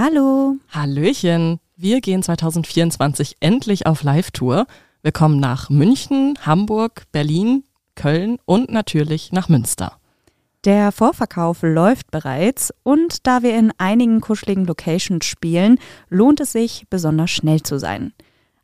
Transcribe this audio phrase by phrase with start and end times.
[0.00, 0.54] Hallo.
[0.70, 1.58] Hallöchen.
[1.74, 4.68] Wir gehen 2024 endlich auf Live-Tour.
[5.02, 7.64] Wir kommen nach München, Hamburg, Berlin,
[7.96, 9.98] Köln und natürlich nach Münster.
[10.64, 16.84] Der Vorverkauf läuft bereits und da wir in einigen kuscheligen Locations spielen, lohnt es sich,
[16.88, 18.12] besonders schnell zu sein.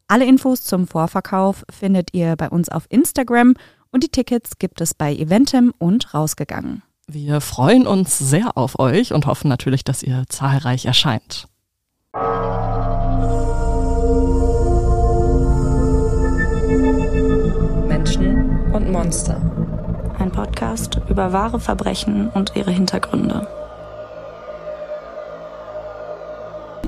[0.06, 3.54] Alle Infos zum Vorverkauf findet ihr bei uns auf Instagram
[3.90, 6.83] und die Tickets gibt es bei Eventim und rausgegangen.
[7.06, 11.46] Wir freuen uns sehr auf euch und hoffen natürlich, dass ihr zahlreich erscheint.
[17.86, 19.38] Menschen und Monster.
[20.18, 23.46] Ein Podcast über wahre Verbrechen und ihre Hintergründe.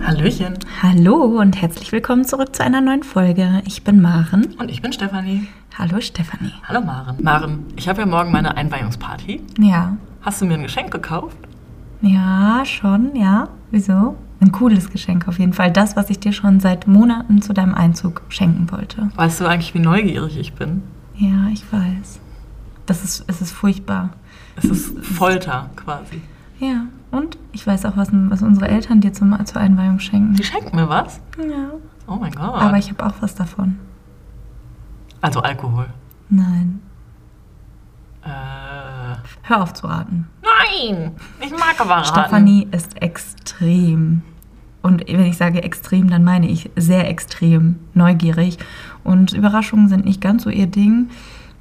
[0.05, 0.59] Hallöchen.
[0.83, 3.63] Hallo und herzlich willkommen zurück zu einer neuen Folge.
[3.67, 4.55] Ich bin Maren.
[4.59, 5.49] Und ich bin Stefanie.
[5.79, 6.53] Hallo Stefanie.
[6.65, 7.17] Hallo Maren.
[7.23, 9.43] Maren, ich habe ja morgen meine Einweihungsparty.
[9.59, 9.97] Ja.
[10.23, 11.37] Hast du mir ein Geschenk gekauft?
[12.03, 13.49] Ja, schon, ja.
[13.71, 14.17] Wieso?
[14.41, 15.73] Ein cooles Geschenk auf jeden Fall.
[15.73, 19.09] Das, was ich dir schon seit Monaten zu deinem Einzug schenken wollte.
[19.17, 20.83] Weißt du eigentlich, wie neugierig ich bin?
[21.17, 22.21] Ja, ich weiß.
[22.85, 24.11] Das ist, es ist furchtbar.
[24.57, 26.21] Es ist Folter quasi.
[26.59, 30.35] Ja, und ich weiß auch, was, was unsere Eltern dir zum, zur Einweihung schenken.
[30.35, 31.21] Die schenken mir was?
[31.39, 31.71] Ja.
[32.07, 32.55] Oh mein Gott.
[32.55, 33.77] Aber ich habe auch was davon.
[35.21, 35.87] also Alkohol.
[36.29, 36.81] Nein.
[38.23, 38.29] Äh,
[39.43, 40.27] Hör auf zu raten.
[40.43, 41.13] nein!
[41.41, 42.07] Ich mag aber raten.
[42.07, 44.23] Stefanie ist extrem.
[44.83, 48.59] Und wenn ich sage extrem, dann meine ich sehr extrem neugierig.
[49.03, 51.11] Und Überraschungen sind nicht ganz so ihr Ding.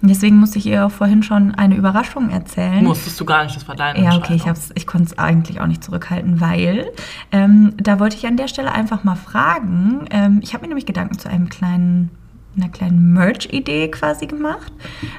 [0.02, 2.84] Und Deswegen musste ich ihr auch vorhin schon eine Überraschung erzählen.
[2.84, 5.62] Musstest du gar nicht, das war deine Ja, okay, ich, hab's, ich konnte es eigentlich
[5.62, 6.92] auch nicht zurückhalten, weil
[7.32, 10.06] ähm, da wollte ich an der Stelle einfach mal fragen.
[10.12, 12.12] Ähm, ich habe mir nämlich Gedanken zu einem kleinen,
[12.58, 14.72] einer kleinen Merch-Idee quasi gemacht,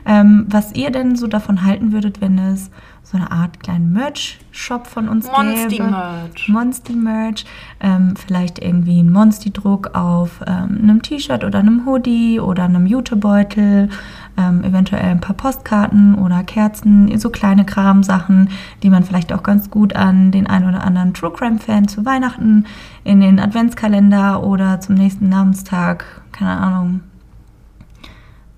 [0.04, 2.70] ähm, was ihr denn so davon halten würdet, wenn es
[3.06, 5.44] so eine Art kleinen Merch-Shop von uns gäbe.
[5.44, 6.48] Monsti-Merch.
[6.48, 7.44] Monsti-Merch,
[7.78, 13.90] ähm, vielleicht irgendwie ein Monsti-Druck auf ähm, einem T-Shirt oder einem Hoodie oder einem Jutebeutel,
[14.36, 18.50] ähm, eventuell ein paar Postkarten oder Kerzen, so kleine Kramsachen,
[18.82, 22.64] die man vielleicht auch ganz gut an den ein oder anderen True Crime-Fan zu Weihnachten
[23.04, 27.00] in den Adventskalender oder zum nächsten Namenstag, keine Ahnung,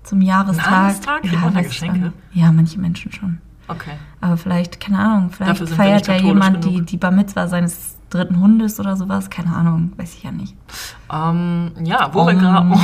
[0.09, 0.93] zum Jahrestag.
[1.23, 2.13] Da weiß ich Geschenke?
[2.33, 3.37] Ja, manche Menschen schon.
[3.67, 3.91] Okay.
[4.19, 6.87] Aber vielleicht, keine Ahnung, vielleicht wir feiert ja jemand die, genug.
[6.87, 9.29] die Bar Mitzwa seines dritten Hundes oder sowas.
[9.29, 10.55] Keine Ahnung, weiß ich ja nicht.
[11.13, 12.39] Ähm, ja, wo wir Um.
[12.39, 12.75] gerade.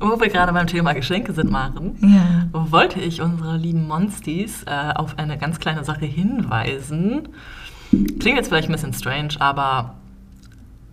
[0.00, 2.48] wo wir gerade beim Thema Geschenke sind, Maren, Ja.
[2.52, 7.28] wollte ich unsere lieben Monsties äh, auf eine ganz kleine Sache hinweisen.
[7.90, 9.94] Klingt jetzt vielleicht ein bisschen strange, aber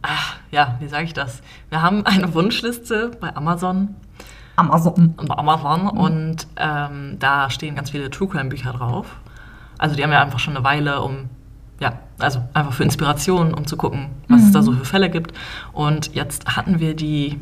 [0.07, 1.41] ach, ja, wie sage ich das?
[1.69, 3.95] Wir haben eine Wunschliste bei Amazon
[4.55, 5.15] Amazon.
[5.15, 9.17] bei Amazon und ähm, da stehen ganz viele True Crime Bücher drauf.
[9.77, 11.29] Also die haben wir einfach schon eine Weile, um
[11.79, 15.33] ja, also einfach für Inspiration, um zu gucken, was es da so für Fälle gibt.
[15.73, 17.37] Und jetzt hatten wir die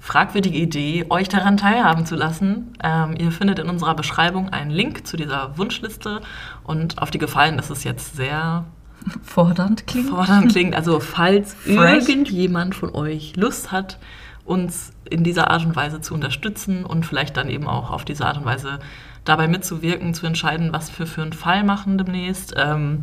[0.00, 2.72] fragwürdige Idee, euch daran teilhaben zu lassen.
[2.82, 6.22] Ähm, ihr findet in unserer Beschreibung einen Link zu dieser Wunschliste
[6.64, 8.64] und auf die Gefallen ist es jetzt sehr
[9.22, 10.08] Fordernd klingt.
[10.08, 10.74] fordernd klingt.
[10.74, 12.08] Also falls Fresh.
[12.08, 13.98] irgendjemand von euch Lust hat,
[14.44, 18.26] uns in dieser Art und Weise zu unterstützen und vielleicht dann eben auch auf diese
[18.26, 18.78] Art und Weise
[19.24, 23.02] dabei mitzuwirken, zu entscheiden, was wir für einen Fall machen demnächst, ähm,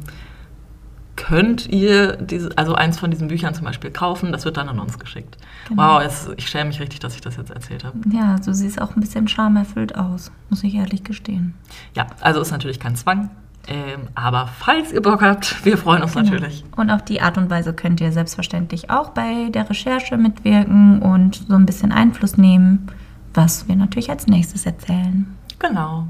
[1.15, 4.31] könnt ihr diese, also eins von diesen Büchern zum Beispiel kaufen.
[4.31, 5.37] Das wird dann an uns geschickt.
[5.69, 5.95] Genau.
[5.95, 7.99] Wow, es, ich schäme mich richtig, dass ich das jetzt erzählt habe.
[8.11, 11.53] Ja, du siehst auch ein bisschen schamerfüllt aus, muss ich ehrlich gestehen.
[11.93, 13.29] Ja, also ist natürlich kein Zwang.
[13.67, 16.63] Ähm, aber falls ihr Bock habt, wir freuen uns natürlich.
[16.75, 21.45] Und auf die Art und Weise könnt ihr selbstverständlich auch bei der Recherche mitwirken und
[21.47, 22.87] so ein bisschen Einfluss nehmen,
[23.33, 25.33] was wir natürlich als nächstes erzählen.
[25.59, 26.07] Genau.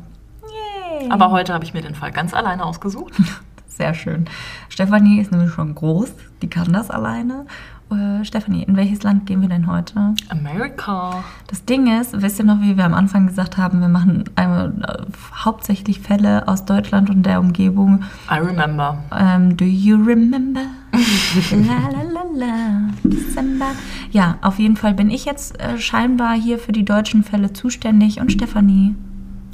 [0.99, 1.09] Yay.
[1.09, 3.13] Aber heute habe ich mir den Fall ganz alleine ausgesucht.
[3.67, 4.25] Sehr schön.
[4.69, 7.45] Stefanie ist nämlich schon groß, die kann das alleine.
[7.93, 10.15] Äh, Stefanie, in welches Land gehen wir denn heute?
[10.29, 11.23] America.
[11.47, 14.73] Das Ding ist, wisst ihr noch, wie wir am Anfang gesagt haben, wir machen einmal,
[14.81, 15.03] äh,
[15.35, 18.03] hauptsächlich Fälle aus Deutschland und der Umgebung.
[18.31, 18.97] I remember.
[19.17, 20.61] Ähm, do you remember?
[21.51, 22.89] la la la la.
[23.03, 23.71] December.
[24.11, 28.19] Ja, auf jeden Fall bin ich jetzt äh, scheinbar hier für die deutschen Fälle zuständig
[28.19, 28.95] und Stefanie.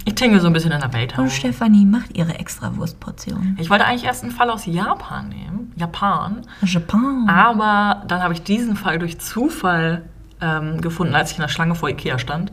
[0.10, 1.26] Ich tingle so ein bisschen in der Welt herum.
[1.26, 3.56] Und Stefanie macht ihre extra Wurstportion.
[3.60, 5.72] Ich wollte eigentlich erst einen Fall aus Japan nehmen.
[5.76, 6.42] Japan.
[6.64, 7.30] Japan.
[7.30, 10.02] Aber dann habe ich diesen Fall durch Zufall
[10.42, 12.52] ähm, gefunden, als ich in der Schlange vor Ikea stand.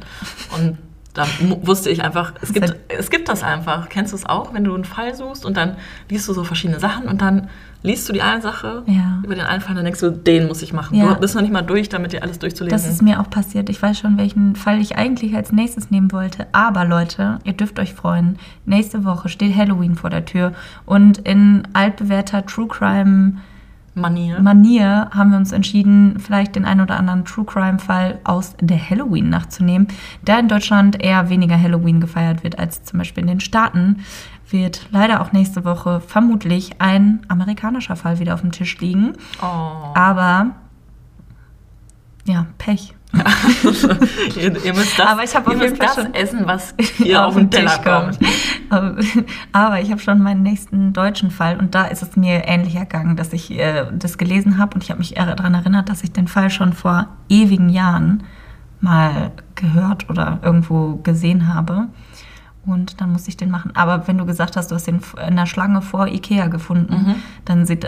[0.54, 0.76] Und
[1.16, 1.26] da
[1.62, 3.88] wusste ich einfach, es gibt, halt- es gibt das einfach.
[3.88, 5.76] Kennst du es auch, wenn du einen Fall suchst und dann
[6.10, 7.48] liest du so verschiedene Sachen und dann
[7.82, 9.20] liest du die eine Sache Ja.
[9.22, 10.96] über den einen Fall, dann denkst du, den muss ich machen.
[10.96, 11.14] Ja.
[11.14, 12.76] Du bist noch nicht mal durch, damit dir alles durchzulesen.
[12.76, 13.68] Das ist mir auch passiert.
[13.70, 16.46] Ich weiß schon, welchen Fall ich eigentlich als nächstes nehmen wollte.
[16.52, 18.38] Aber Leute, ihr dürft euch freuen.
[18.64, 20.52] Nächste Woche steht Halloween vor der Tür.
[20.84, 23.34] Und in altbewährter True Crime
[23.96, 24.40] Manier.
[24.40, 28.78] Manier haben wir uns entschieden, vielleicht den einen oder anderen True Crime Fall aus der
[28.78, 29.88] Halloween-Nacht zu nehmen.
[30.24, 34.00] Da in Deutschland eher weniger Halloween gefeiert wird als zum Beispiel in den Staaten,
[34.50, 39.14] wird leider auch nächste Woche vermutlich ein amerikanischer Fall wieder auf dem Tisch liegen.
[39.42, 39.92] oh.
[39.94, 40.52] Aber
[42.26, 42.92] ja, Pech.
[44.36, 46.74] ihr, ihr müsst das, Aber ich ihr auf jeden müsst Fall das schon- essen, was
[46.98, 48.18] hier auf, den Teller kommt.
[48.68, 48.96] Aber,
[49.52, 53.16] aber ich habe schon meinen nächsten deutschen Fall und da ist es mir ähnlich ergangen,
[53.16, 56.28] dass ich äh, das gelesen habe und ich habe mich daran erinnert, dass ich den
[56.28, 58.24] Fall schon vor ewigen Jahren
[58.80, 61.86] mal gehört oder irgendwo gesehen habe.
[62.66, 63.70] Und dann musste ich den machen.
[63.74, 67.14] Aber wenn du gesagt hast, du hast den in der Schlange vor Ikea gefunden, Mhm.
[67.44, 67.78] dann äh,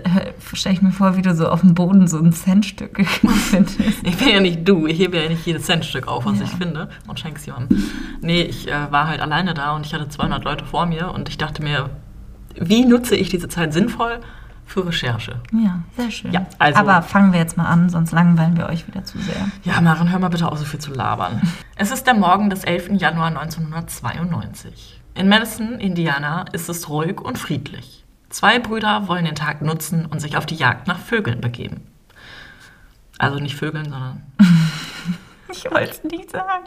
[0.55, 3.81] stelle ich mir vor, wie du so auf dem Boden so ein Centstück findest.
[4.05, 6.45] Ich bin ja nicht du, ich hebe ja nicht jedes Centstück auf, was Ja.
[6.45, 7.83] ich finde und schenke es jemandem.
[8.21, 11.29] Nee, ich äh, war halt alleine da und ich hatte 200 Leute vor mir und
[11.29, 11.91] ich dachte mir,
[12.61, 14.21] wie nutze ich diese Zeit sinnvoll
[14.69, 15.41] für Recherche?
[15.53, 16.33] Ja, sehr schön.
[16.33, 19.49] Ja, also- Aber fangen wir jetzt mal an, sonst langweilen wir euch wieder zu sehr.
[19.65, 21.41] Ja, Maren, hör mal bitte auf, so viel zu labern.
[21.77, 22.91] Es ist der Morgen des 11.
[23.01, 25.01] Januar 1992.
[25.15, 28.05] In Madison, Indiana, ist es ruhig und friedlich.
[28.31, 31.87] Zwei Brüder wollen den Tag nutzen und sich auf die Jagd nach Vögeln begeben.
[33.19, 34.23] Also nicht Vögeln, sondern
[35.51, 36.67] Ich wollte es nicht sagen.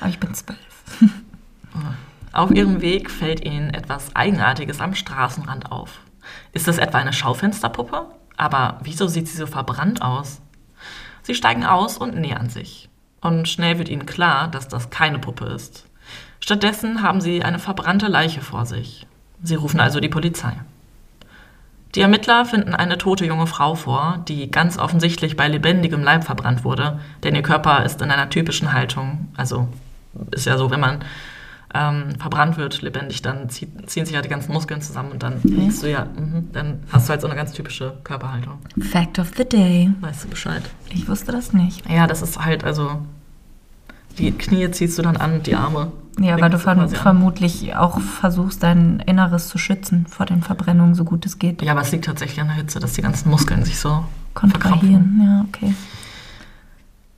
[0.00, 0.58] Aber ich bin zwölf.
[2.32, 6.00] Auf ihrem Weg fällt ihnen etwas Eigenartiges am Straßenrand auf.
[6.52, 8.06] Ist das etwa eine Schaufensterpuppe?
[8.36, 10.40] Aber wieso sieht sie so verbrannt aus?
[11.22, 12.88] Sie steigen aus und nähern sich.
[13.20, 15.86] Und schnell wird ihnen klar, dass das keine Puppe ist.
[16.40, 19.06] Stattdessen haben sie eine verbrannte Leiche vor sich.
[19.42, 20.52] Sie rufen also die Polizei.
[21.94, 26.62] Die Ermittler finden eine tote junge Frau vor, die ganz offensichtlich bei lebendigem Leib verbrannt
[26.62, 29.28] wurde, denn ihr Körper ist in einer typischen Haltung.
[29.36, 29.68] Also
[30.30, 31.04] ist ja so, wenn man
[31.76, 35.40] ähm, verbrannt wird, lebendig, dann zieht, ziehen sich ja die ganzen Muskeln zusammen und dann
[35.42, 38.58] denkst du ja, mhm, dann hast du halt so eine ganz typische Körperhaltung.
[38.80, 39.90] Fact of the day.
[40.00, 40.62] Weißt du Bescheid?
[40.90, 41.88] Ich wusste das nicht.
[41.90, 43.02] Ja, das ist halt, also
[44.18, 45.92] die Knie ziehst du dann an, die Arme.
[46.18, 46.88] Ja, weil du ver an.
[46.88, 51.60] vermutlich auch versuchst, dein Inneres zu schützen vor den Verbrennungen, so gut es geht.
[51.60, 54.02] Ja, aber es liegt tatsächlich an der Hitze, dass die ganzen Muskeln sich so
[54.34, 54.60] verkrampfen.
[54.60, 55.20] Kontrahieren.
[55.22, 55.74] Ja, okay.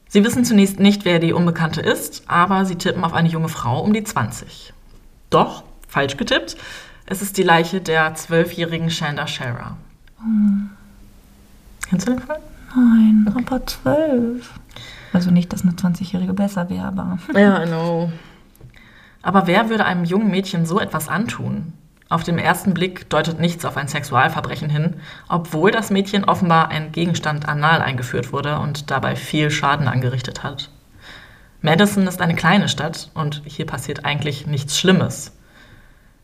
[0.09, 3.81] Sie wissen zunächst nicht, wer die Unbekannte ist, aber sie tippen auf eine junge Frau
[3.83, 4.73] um die 20.
[5.31, 6.57] Doch, falsch getippt,
[7.07, 9.77] es ist die Leiche der zwölfjährigen Shanda Shara.
[11.89, 12.41] Kennst du den Fall?
[12.75, 14.51] Nein, aber zwölf.
[15.13, 17.19] Also nicht, dass eine 20-Jährige besser wäre, aber.
[17.35, 18.13] Ja, I know.
[19.23, 21.73] Aber wer würde einem jungen Mädchen so etwas antun?
[22.11, 24.97] Auf den ersten Blick deutet nichts auf ein Sexualverbrechen hin,
[25.29, 30.71] obwohl das Mädchen offenbar ein Gegenstand anal eingeführt wurde und dabei viel Schaden angerichtet hat.
[31.61, 35.33] Madison ist eine kleine Stadt und hier passiert eigentlich nichts Schlimmes.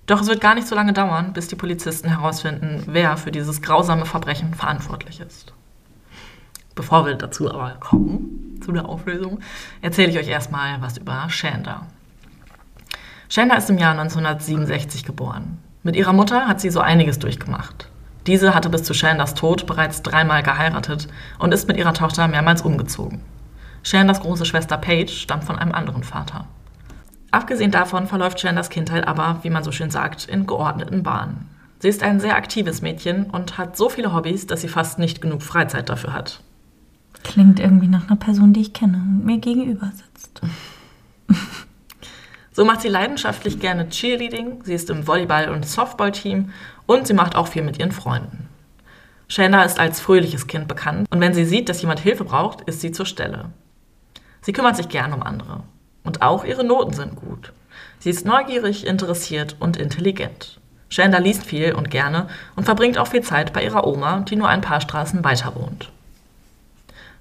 [0.06, 3.60] Doch es wird gar nicht so lange dauern, bis die Polizisten herausfinden, wer für dieses
[3.60, 5.52] grausame Verbrechen verantwortlich ist.
[6.74, 9.40] Bevor wir dazu aber kommen, zu der Auflösung,
[9.82, 11.86] erzähle ich euch erstmal was über Shanda.
[13.28, 15.58] Shanda ist im Jahr 1967 geboren.
[15.84, 17.90] Mit ihrer Mutter hat sie so einiges durchgemacht.
[18.26, 21.08] Diese hatte bis zu Shandas Tod bereits dreimal geheiratet
[21.38, 23.20] und ist mit ihrer Tochter mehrmals umgezogen.
[23.82, 26.46] Shandas große Schwester Paige stammt von einem anderen Vater.
[27.32, 31.50] Abgesehen davon verläuft Shandas Kindheit aber, wie man so schön sagt, in geordneten Bahnen.
[31.80, 35.20] Sie ist ein sehr aktives Mädchen und hat so viele Hobbys, dass sie fast nicht
[35.20, 36.40] genug Freizeit dafür hat.
[37.24, 40.40] Klingt irgendwie nach einer Person, die ich kenne und mir gegenüber sitzt.
[42.54, 46.52] So macht sie leidenschaftlich gerne Cheerleading, sie ist im Volleyball- und Softballteam
[46.86, 48.48] und sie macht auch viel mit ihren Freunden.
[49.26, 52.80] Shanda ist als fröhliches Kind bekannt und wenn sie sieht, dass jemand Hilfe braucht, ist
[52.80, 53.46] sie zur Stelle.
[54.40, 55.64] Sie kümmert sich gern um andere.
[56.04, 57.52] Und auch ihre Noten sind gut.
[57.98, 60.60] Sie ist neugierig, interessiert und intelligent.
[60.90, 64.48] Shanda liest viel und gerne und verbringt auch viel Zeit bei ihrer Oma, die nur
[64.48, 65.90] ein paar Straßen weiter wohnt.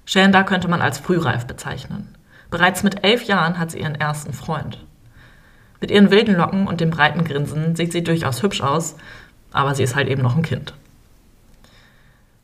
[0.04, 2.14] Shanda könnte man als frühreif bezeichnen.
[2.50, 4.78] Bereits mit elf Jahren hat sie ihren ersten Freund.
[5.84, 8.96] Mit ihren wilden Locken und dem breiten Grinsen sieht sie durchaus hübsch aus,
[9.52, 10.72] aber sie ist halt eben noch ein Kind.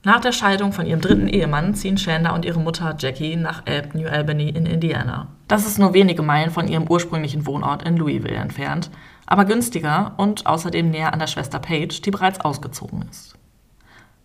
[0.05, 3.95] Nach der Scheidung von ihrem dritten Ehemann ziehen Shanda und ihre Mutter Jackie nach Elb,
[3.95, 5.29] New Albany in Indiana.
[5.49, 8.91] Das ist nur wenige Meilen von ihrem ursprünglichen Wohnort in Louisville entfernt,
[9.25, 13.37] aber günstiger und außerdem näher an der Schwester Paige, die bereits ausgezogen ist.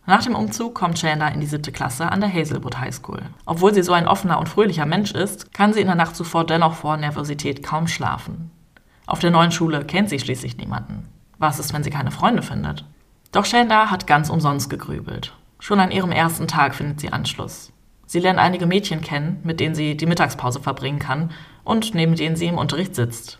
[0.06, 3.22] Nach dem Umzug kommt Chandler in die siebte Klasse an der Hazelwood High School.
[3.46, 6.46] Obwohl sie so ein offener und fröhlicher Mensch ist, kann sie in der Nacht zuvor
[6.46, 8.52] dennoch vor Nervosität kaum schlafen.
[9.08, 11.08] Auf der neuen Schule kennt sie schließlich niemanden.
[11.38, 12.86] Was ist, wenn sie keine Freunde findet?
[13.32, 15.34] Doch Chandler hat ganz umsonst gegrübelt.
[15.60, 17.72] Schon an ihrem ersten Tag findet sie Anschluss.
[18.08, 21.32] Sie lernt einige Mädchen kennen, mit denen sie die Mittagspause verbringen kann
[21.64, 23.40] und neben denen sie im Unterricht sitzt.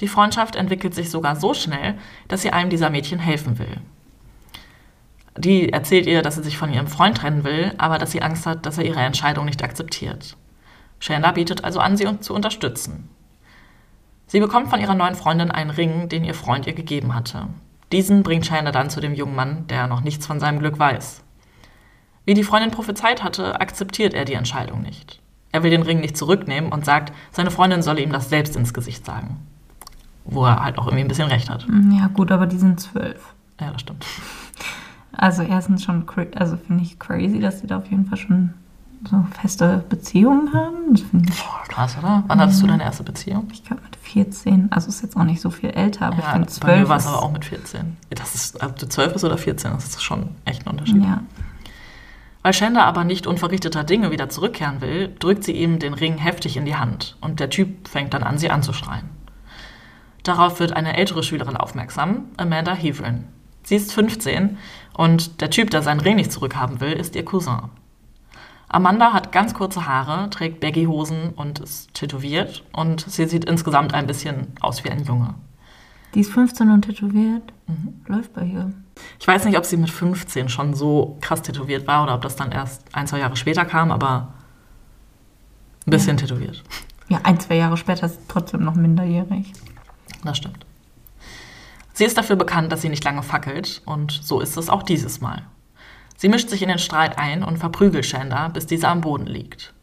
[0.00, 1.94] Die Freundschaft entwickelt sich sogar so schnell,
[2.28, 3.80] dass sie einem dieser Mädchen helfen will.
[5.36, 8.46] Die erzählt ihr, dass sie sich von ihrem Freund trennen will, aber dass sie Angst
[8.46, 10.36] hat, dass er ihre Entscheidung nicht akzeptiert.
[11.00, 13.08] Chandler bietet also an, sie zu unterstützen.
[14.26, 17.48] Sie bekommt von ihrer neuen Freundin einen Ring, den ihr Freund ihr gegeben hatte.
[17.92, 21.22] Diesen bringt Chandler dann zu dem jungen Mann, der noch nichts von seinem Glück weiß.
[22.24, 25.20] Wie die Freundin prophezeit hatte, akzeptiert er die Entscheidung nicht.
[25.52, 28.74] Er will den Ring nicht zurücknehmen und sagt, seine Freundin solle ihm das selbst ins
[28.74, 29.46] Gesicht sagen.
[30.24, 31.66] Wo er halt auch irgendwie ein bisschen recht hat.
[31.92, 33.34] Ja, gut, aber die sind zwölf.
[33.60, 34.04] Ja, das stimmt.
[35.12, 36.04] Also erstens schon,
[36.34, 38.54] also finde ich crazy, dass sie da auf jeden Fall schon
[39.08, 40.94] so feste Beziehungen haben.
[41.68, 42.24] Krass, oder?
[42.26, 43.48] Wann hattest du deine erste Beziehung?
[43.52, 44.68] Ich glaube mit 14.
[44.70, 46.88] Also ist jetzt auch nicht so viel älter, aber ich Ja, finde bei mir 12
[46.88, 47.96] war es aber auch mit 14.
[48.10, 51.02] Das ist, ob du 12 bist oder 14, das ist schon echt ein Unterschied.
[51.02, 51.22] Ja.
[52.42, 56.56] Weil Chandler aber nicht unverrichteter Dinge wieder zurückkehren will, drückt sie ihm den Ring heftig
[56.56, 59.08] in die Hand und der Typ fängt dann an, sie anzuschreien.
[60.24, 63.24] Darauf wird eine ältere Schülerin aufmerksam, Amanda Heverin.
[63.62, 64.58] Sie ist 15
[64.92, 67.70] und der Typ, der seinen Ring nicht zurückhaben will, ist ihr Cousin.
[68.74, 74.08] Amanda hat ganz kurze Haare, trägt Baggy-Hosen und ist tätowiert und sie sieht insgesamt ein
[74.08, 75.34] bisschen aus wie ein Junge.
[76.14, 77.52] Die ist 15 und tätowiert.
[77.68, 78.04] Mhm.
[78.08, 78.72] Läuft bei ihr.
[79.20, 82.34] Ich weiß nicht, ob sie mit 15 schon so krass tätowiert war oder ob das
[82.34, 84.34] dann erst ein, zwei Jahre später kam, aber
[85.86, 86.64] ein bisschen tätowiert.
[87.08, 89.52] Ja, ein, zwei Jahre später ist sie trotzdem noch minderjährig.
[90.24, 90.66] Das stimmt.
[91.92, 95.20] Sie ist dafür bekannt, dass sie nicht lange fackelt und so ist es auch dieses
[95.20, 95.44] Mal.
[96.24, 99.74] Sie mischt sich in den Streit ein und verprügelt Chandler, bis dieser am Boden liegt.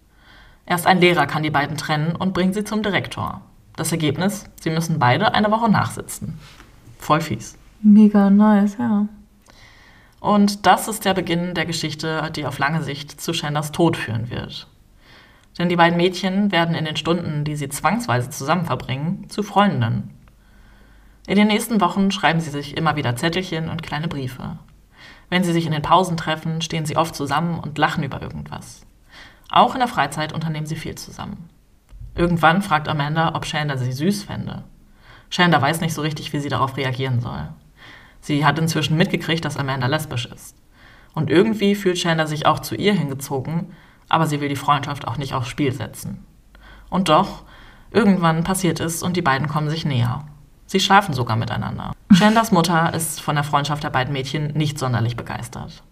[0.65, 3.41] Erst ein Lehrer kann die beiden trennen und bringt sie zum Direktor.
[3.75, 6.39] Das Ergebnis, sie müssen beide eine Woche nachsitzen.
[6.98, 7.60] Voll fies.
[7.83, 9.05] Mega nice, ja.
[10.19, 14.31] Und das ist der Beginn der Geschichte, die auf lange Sicht zu Chandlers Tod führen
[14.31, 14.67] wird.
[15.60, 20.10] Denn die beiden Mädchen werden in den Stunden, die sie zwangsweise zusammen verbringen, zu Freundinnen.
[21.27, 24.57] In den nächsten Wochen schreiben sie sich immer wieder Zettelchen und kleine Briefe.
[25.31, 28.85] Wenn sie sich in den Pausen treffen, stehen sie oft zusammen und lachen über irgendwas.
[29.50, 31.50] Auch in der Freizeit unternehmen sie viel zusammen.
[32.15, 34.65] Irgendwann fragt Amanda, ob Chandler sie süß fände.
[35.29, 37.47] Chandler weiß nicht so richtig, wie sie darauf reagieren soll.
[38.19, 40.57] Sie hat inzwischen mitgekriegt, dass Amanda lesbisch ist.
[41.13, 43.71] Und irgendwie fühlt Chandler sich auch zu ihr hingezogen,
[44.09, 46.25] aber sie will die Freundschaft auch nicht aufs Spiel setzen.
[46.89, 47.43] Und doch,
[47.91, 50.25] irgendwann passiert es und die beiden kommen sich näher.
[50.71, 51.91] Sie schlafen sogar miteinander.
[52.17, 55.83] Chandlers Mutter ist von der Freundschaft der beiden Mädchen nicht sonderlich begeistert.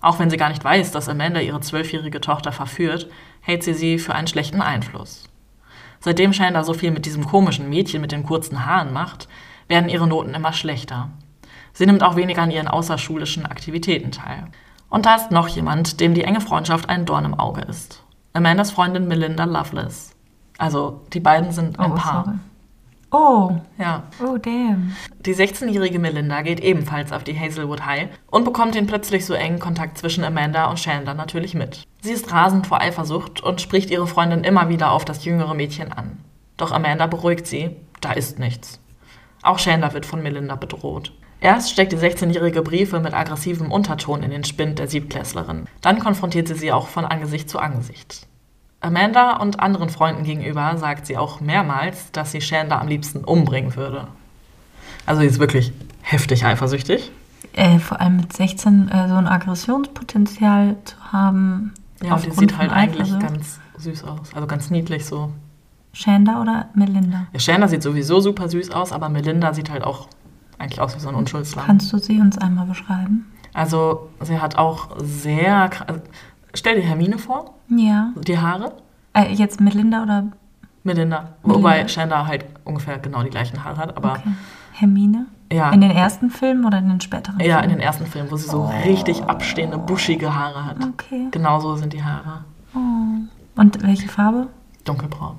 [0.00, 3.10] Auch wenn sie gar nicht weiß, dass Amanda ihre zwölfjährige Tochter verführt,
[3.42, 5.28] hält sie sie für einen schlechten Einfluss.
[6.00, 9.28] Seitdem Chandler so viel mit diesem komischen Mädchen mit den kurzen Haaren macht,
[9.68, 11.10] werden ihre Noten immer schlechter.
[11.74, 14.44] Sie nimmt auch weniger an ihren außerschulischen Aktivitäten teil.
[14.88, 18.02] Und da ist noch jemand, dem die enge Freundschaft ein Dorn im Auge ist.
[18.32, 20.16] Amandas Freundin Melinda Loveless.
[20.56, 22.24] Also, die beiden sind ein Oh, Paar.
[22.24, 22.38] sorry.
[23.14, 24.04] Oh, Ja.
[24.24, 24.96] oh damn.
[25.26, 29.58] Die 16-jährige Melinda geht ebenfalls auf die Hazelwood High und bekommt den plötzlich so engen
[29.58, 31.82] Kontakt zwischen Amanda und Chandler natürlich mit.
[32.00, 35.92] Sie ist rasend vor Eifersucht und spricht ihre Freundin immer wieder auf das jüngere Mädchen
[35.92, 36.18] an.
[36.56, 38.80] Doch Amanda beruhigt sie, da ist nichts.
[39.42, 41.12] Auch Chandler wird von Melinda bedroht.
[41.40, 45.66] Erst steckt die 16-jährige Briefe mit aggressivem Unterton in den Spind der Siebtklässlerin.
[45.82, 48.26] Dann konfrontiert sie sie auch von Angesicht zu Angesicht.
[48.82, 53.76] Amanda und anderen Freunden gegenüber sagt sie auch mehrmals, dass sie Chandler am liebsten umbringen
[53.76, 54.08] würde.
[55.06, 55.72] Also sie ist wirklich
[56.02, 57.12] heftig eifersüchtig.
[57.54, 61.72] Äh, vor allem mit 16 äh, so ein Aggressionspotenzial zu haben.
[62.02, 64.34] Ja, und die sieht halt eigentlich ganz süß aus.
[64.34, 65.32] Also ganz niedlich so.
[65.92, 67.26] Shanda oder Melinda?
[67.32, 70.08] Ja, Chandler sieht sowieso super süß aus, aber Melinda sieht halt auch
[70.58, 71.66] eigentlich aus wie so ein Unschuldslamm.
[71.66, 73.30] Kannst du sie uns einmal beschreiben?
[73.52, 75.70] Also sie hat auch sehr...
[76.54, 78.12] Stell dir Hermine vor, Ja.
[78.16, 78.72] die Haare.
[79.14, 80.36] Äh, jetzt Melinda oder Melinda.
[80.84, 81.28] Melinda.
[81.42, 84.32] Wobei Chandler halt ungefähr genau die gleichen Haare hat, aber okay.
[84.72, 85.26] Hermine?
[85.52, 85.70] ja.
[85.70, 87.76] In den ersten Filmen oder in den späteren ja, in Filmen?
[87.76, 90.76] den ersten Filmen, wo sie so richtig abstehende, buschige Haare hat.
[90.82, 91.28] Okay.
[91.30, 92.44] Genau so sind die Haare.
[92.74, 92.78] Oh.
[93.60, 94.48] Und welche Farbe?
[94.84, 95.36] Dunkelbraun.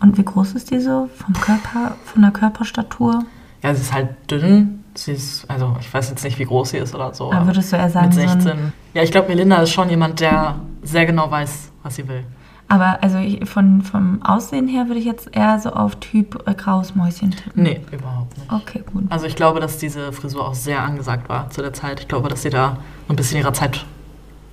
[0.00, 1.08] Und wie groß ist die so?
[1.14, 3.24] Vom Körper, von der Körperstatur?
[3.62, 4.81] Ja, sie ist halt dünn.
[4.94, 7.32] Sie ist, also ich weiß jetzt nicht, wie groß sie ist oder so.
[7.32, 8.72] Aber würdest du eher sagen, mit so ein- 16.
[8.94, 12.24] ja, ich glaube, Melinda ist schon jemand, der sehr genau weiß, was sie will.
[12.68, 16.94] Aber also von, vom Aussehen her würde ich jetzt eher so auf Typ äh, graues
[16.94, 17.62] Mäuschen tippen.
[17.62, 18.50] Nee, überhaupt nicht.
[18.50, 19.04] Okay, gut.
[19.10, 22.00] Also ich glaube, dass diese Frisur auch sehr angesagt war zu der Zeit.
[22.00, 23.84] Ich glaube, dass sie da ein bisschen ihrer Zeit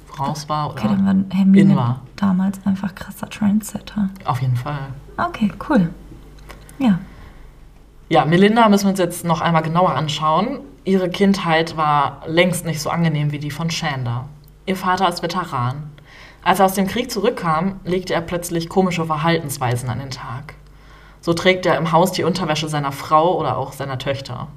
[0.08, 2.02] voraus war oder Okay, dann war in Hermine war.
[2.18, 4.10] damals einfach krasser Trendsetter.
[4.26, 4.80] auf jeden Fall.
[5.18, 5.90] Okay, cool.
[6.78, 7.00] Ja.
[8.12, 10.62] Ja, Melinda müssen wir uns jetzt noch einmal genauer anschauen.
[10.84, 14.26] Ihre Kindheit war längst nicht so angenehm wie die von Shander.
[14.66, 15.92] Ihr Vater ist Veteran.
[16.44, 20.56] Als er aus dem Krieg zurückkam, legte er plötzlich komische Verhaltensweisen an den Tag.
[21.22, 24.48] So trägt er im Haus die Unterwäsche seiner Frau oder auch seiner Töchter.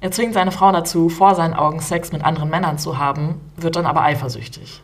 [0.00, 3.76] Er zwingt seine Frau dazu, vor seinen Augen Sex mit anderen Männern zu haben, wird
[3.76, 4.82] dann aber eifersüchtig.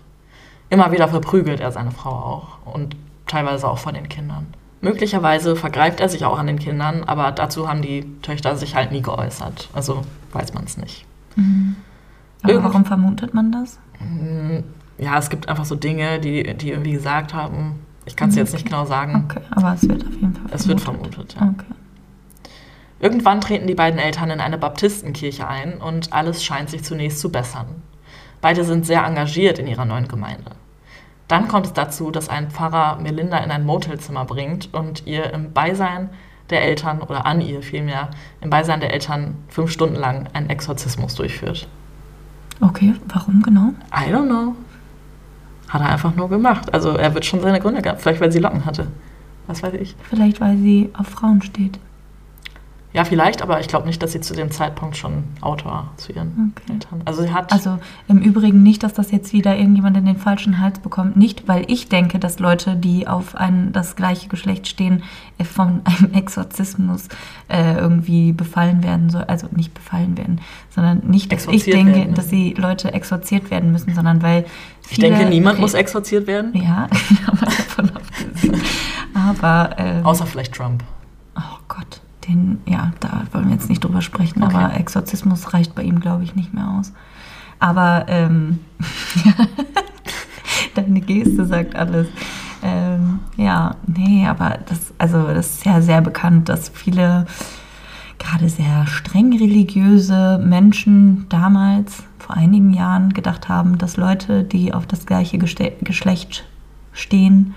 [0.69, 2.95] Immer wieder verprügelt er seine Frau auch und
[3.26, 4.52] teilweise auch von den Kindern.
[4.80, 8.92] Möglicherweise vergreift er sich auch an den Kindern, aber dazu haben die Töchter sich halt
[8.92, 9.68] nie geäußert.
[9.73, 11.04] Also weiß man es nicht.
[12.42, 13.78] Aber Irgend- warum vermutet man das?
[14.99, 17.80] Ja, es gibt einfach so Dinge, die, die irgendwie gesagt haben.
[18.04, 19.26] Ich kann es jetzt nicht genau sagen.
[19.28, 21.52] Okay, aber es wird auf jeden Fall Es wird vermutet, ja.
[21.54, 21.73] Okay.
[23.00, 27.30] Irgendwann treten die beiden Eltern in eine Baptistenkirche ein und alles scheint sich zunächst zu
[27.30, 27.66] bessern.
[28.40, 30.52] Beide sind sehr engagiert in ihrer neuen Gemeinde.
[31.28, 35.52] Dann kommt es dazu, dass ein Pfarrer Melinda in ein Motelzimmer bringt und ihr im
[35.52, 36.08] Beisein
[36.50, 38.08] der Eltern oder an ihr vielmehr
[38.40, 41.68] im Beisein der Eltern fünf Stunden lang einen Exorzismus durchführt.
[42.61, 43.73] Okay, warum genau?
[43.92, 44.56] I don't know.
[45.68, 46.73] Hat er einfach nur gemacht.
[46.73, 48.00] Also er wird schon seine Gründe gehabt.
[48.00, 48.88] Vielleicht weil sie Locken hatte.
[49.47, 49.94] Was weiß ich.
[50.08, 51.78] Vielleicht, weil sie auf Frauen steht.
[52.95, 56.54] Ja, vielleicht, aber ich glaube nicht, dass sie zu dem Zeitpunkt schon Autor zu ihren
[56.57, 56.73] Okay.
[56.73, 57.02] Eltern.
[57.04, 57.52] Also sie hat.
[57.52, 57.78] Also
[58.09, 61.14] im Übrigen nicht, dass das jetzt wieder irgendjemand in den falschen Hals bekommt.
[61.16, 65.02] Nicht, weil ich denke, dass Leute, die auf ein, das gleiche Geschlecht stehen,
[65.37, 67.09] äh, von einem Exorzismus
[67.49, 69.25] äh, irgendwie befallen werden soll.
[69.25, 70.40] Also nicht befallen werden,
[70.71, 74.47] sondern nicht, dass ich Exorziert denke, werden dass die Leute exorziert werden müssen, sondern weil
[74.90, 76.52] ich denke, viele- niemand okay, muss exorziert werden.
[76.54, 76.88] Ja,
[77.26, 78.62] aber davon abgesehen.
[79.14, 80.83] Aber ähm, Außer vielleicht Trump.
[81.37, 84.54] Oh Gott, den, ja, da wollen wir jetzt nicht drüber sprechen, Okay.
[84.56, 86.92] aber Exorzismus reicht bei ihm, glaube ich, nicht mehr aus.
[87.58, 88.61] Aber ähm,
[90.75, 92.08] deine Geste sagt alles.
[92.62, 97.26] Ähm, ja, nee, aber das, also das ist ja sehr bekannt, dass viele
[98.18, 104.87] gerade sehr streng religiöse Menschen damals, vor einigen Jahren, gedacht haben, dass Leute, die auf
[104.87, 106.44] das gleiche Geste Geschlecht
[106.92, 107.54] stehen,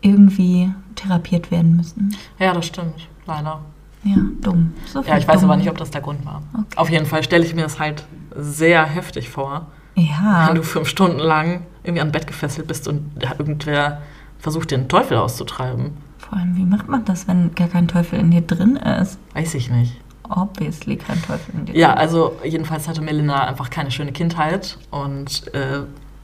[0.00, 2.14] irgendwie therapiert werden müssen.
[2.38, 3.08] Ja, das stimmt.
[3.26, 3.60] Leider.
[4.04, 4.74] Ja, dumm.
[4.86, 5.50] So Ja, ich weiß dumm.
[5.50, 6.42] aber nicht, ob das der Grund war.
[6.54, 6.76] Okay.
[6.76, 10.88] Auf jeden Fall stelle ich mir das halt sehr heftig vor, Ja, wenn du fünf
[10.88, 14.02] Stunden lang irgendwie an Bett gefesselt bist und irgendwer
[14.38, 15.92] versucht, den Teufel auszutreiben.
[16.18, 19.18] vor allem, wie macht man das, wenn gar kein Teufel in dir drin ist?
[19.34, 20.00] Weiß ich nicht.
[20.28, 21.98] Obviously kein Teufel in dir Ja, drin.
[21.98, 25.80] also jedenfalls hatte Melinda einfach keine schöne Kindheit und äh,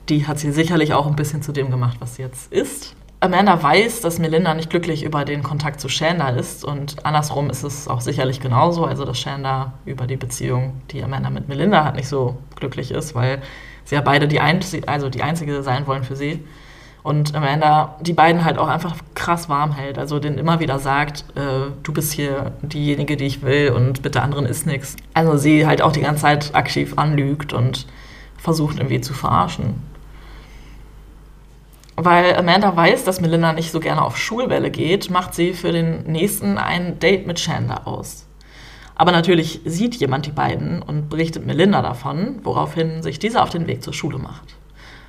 [0.09, 2.95] die hat sie sicherlich auch ein bisschen zu dem gemacht, was sie jetzt ist.
[3.21, 7.65] Amanda weiß, dass Melinda nicht glücklich über den Kontakt zu Shanda ist und andersrum ist
[7.65, 11.97] es auch sicherlich genauso, also dass Shanda über die Beziehung, die Amanda mit Melinda hat,
[11.97, 13.43] nicht so glücklich ist, weil
[13.85, 16.45] sie ja beide die, einzi also die Einzige sein wollen für sie.
[17.03, 19.99] Und Amanda die beiden halt auch einfach krass warm hält.
[19.99, 24.15] Also denen immer wieder sagt, äh, du bist hier diejenige, die ich will und mit
[24.15, 24.95] der anderen ist nichts.
[25.15, 27.87] Also sie halt auch die ganze Zeit aktiv anlügt und
[28.37, 29.88] versucht irgendwie zu verarschen.
[32.01, 36.05] Weil Amanda weiß, dass Melinda nicht so gerne auf Schulbälle geht, macht sie für den
[36.05, 38.25] nächsten ein Date mit Shanda aus.
[38.95, 43.67] Aber natürlich sieht jemand die beiden und berichtet Melinda davon, woraufhin sich diese auf den
[43.67, 44.55] Weg zur Schule macht.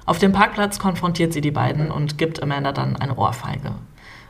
[0.07, 3.73] Auf dem Parkplatz konfrontiert sie die beiden und gibt Amanda dann eine Ohrfeige.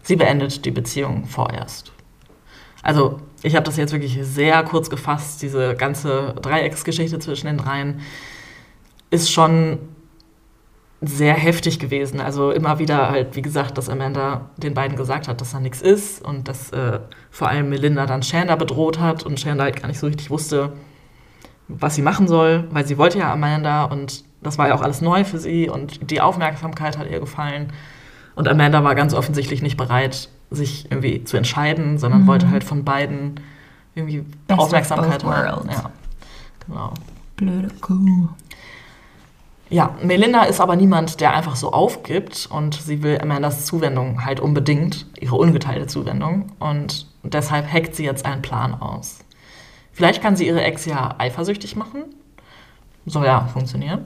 [0.02, 1.94] Sie beendet die Beziehung vorerst.
[2.82, 5.42] Also, ich habe das jetzt wirklich sehr kurz gefasst.
[5.42, 8.02] Diese ganze Dreiecksgeschichte zwischen den dreien
[9.12, 9.80] ist schon
[11.02, 12.20] sehr heftig gewesen.
[12.20, 15.82] Also immer wieder halt, wie gesagt, dass Amanda den beiden gesagt hat, dass da nichts
[15.82, 17.00] ist und dass äh,
[17.32, 20.74] vor allem Melinda dann Shanda bedroht hat und Shanda halt gar nicht so richtig wusste,
[21.70, 25.02] was sie machen soll, weil sie wollte ja Amanda und das war ja auch alles
[25.02, 27.72] neu für sie und die Aufmerksamkeit hat ihr gefallen.
[28.36, 32.28] Und Amanda war ganz offensichtlich nicht bereit, sich irgendwie zu entscheiden, sondern Mhm.
[32.28, 33.40] wollte halt von beiden
[33.96, 35.70] irgendwie Best Aufmerksamkeit haben.
[35.70, 35.92] Ja,
[36.68, 36.94] genau.
[37.36, 38.30] Blöde Kuh.
[39.70, 44.40] Ja, Melinda ist aber niemand, der einfach so aufgibt und sie will Amandas Zuwendung halt
[44.40, 49.20] unbedingt, ihre ungeteilte Zuwendung und deshalb hackt sie jetzt einen Plan aus.
[49.92, 52.06] Vielleicht kann sie ihre Ex ja eifersüchtig machen.
[53.06, 54.06] Soll ja funktionieren.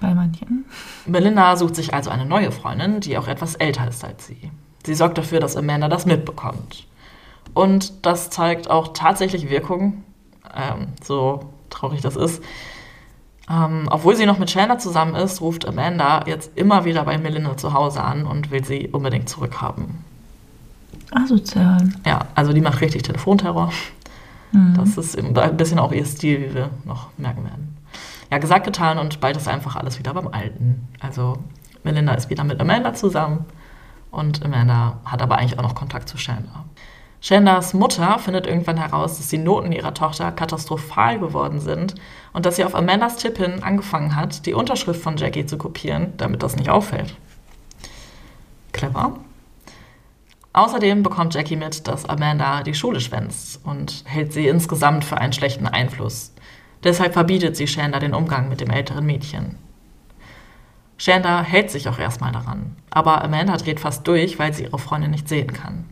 [0.00, 0.64] Bei manchen.
[1.04, 4.50] Melinda sucht sich also eine neue Freundin, die auch etwas älter ist als sie.
[4.84, 6.86] Sie sorgt dafür, dass Amanda das mitbekommt.
[7.54, 10.04] Und das zeigt auch tatsächlich Wirkung,
[10.54, 12.42] ähm, so traurig das ist.
[13.48, 17.56] Ähm, obwohl sie noch mit Chandler zusammen ist, ruft Amanda jetzt immer wieder bei Melinda
[17.56, 20.04] zu Hause an und will sie unbedingt zurückhaben.
[21.12, 21.88] Asozial.
[22.04, 23.70] Ja, also die macht richtig Telefonterror.
[24.50, 24.74] Mhm.
[24.74, 27.76] Das ist ein bisschen auch ihr Stil, wie wir noch merken werden.
[28.30, 30.88] Ja, gesagt, getan und bald ist einfach alles wieder beim Alten.
[30.98, 31.38] Also
[31.84, 33.44] Melinda ist wieder mit Amanda zusammen
[34.10, 36.64] und Amanda hat aber eigentlich auch noch Kontakt zu Chandler.
[37.26, 41.96] Chandlers Mutter findet irgendwann heraus, dass die Noten ihrer Tochter katastrophal geworden sind
[42.32, 46.12] und dass sie auf Amandas Tipp hin angefangen hat, die Unterschrift von Jackie zu kopieren,
[46.18, 47.16] damit das nicht auffällt.
[48.70, 49.18] Clever.
[50.52, 55.32] Außerdem bekommt Jackie mit, dass Amanda die Schule schwänzt und hält sie insgesamt für einen
[55.32, 56.32] schlechten Einfluss.
[56.84, 59.58] Deshalb verbietet sie Chandler den Umgang mit dem älteren Mädchen.
[60.96, 65.10] Chandler hält sich auch erstmal daran, aber Amanda dreht fast durch, weil sie ihre Freundin
[65.10, 65.86] nicht sehen kann.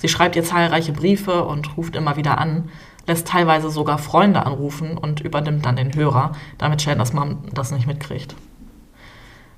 [0.00, 2.70] Sie schreibt ihr zahlreiche Briefe und ruft immer wieder an,
[3.06, 7.86] lässt teilweise sogar Freunde anrufen und übernimmt dann den Hörer, damit Chandlers Mom das nicht
[7.86, 8.34] mitkriegt.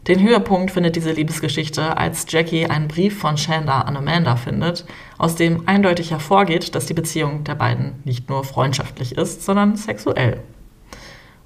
[0.09, 4.85] Den Höhepunkt findet diese Liebesgeschichte, als Jackie einen Brief von Chandler an Amanda findet,
[5.17, 10.43] aus dem eindeutig hervorgeht, dass die Beziehung der beiden nicht nur freundschaftlich ist, sondern sexuell.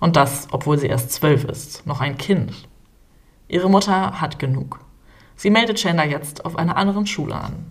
[0.01, 2.67] Und das, obwohl sie erst zwölf ist, noch ein Kind.
[3.47, 4.81] Ihre Mutter hat genug.
[5.37, 7.71] Sie meldet Chandler jetzt auf einer anderen Schule an.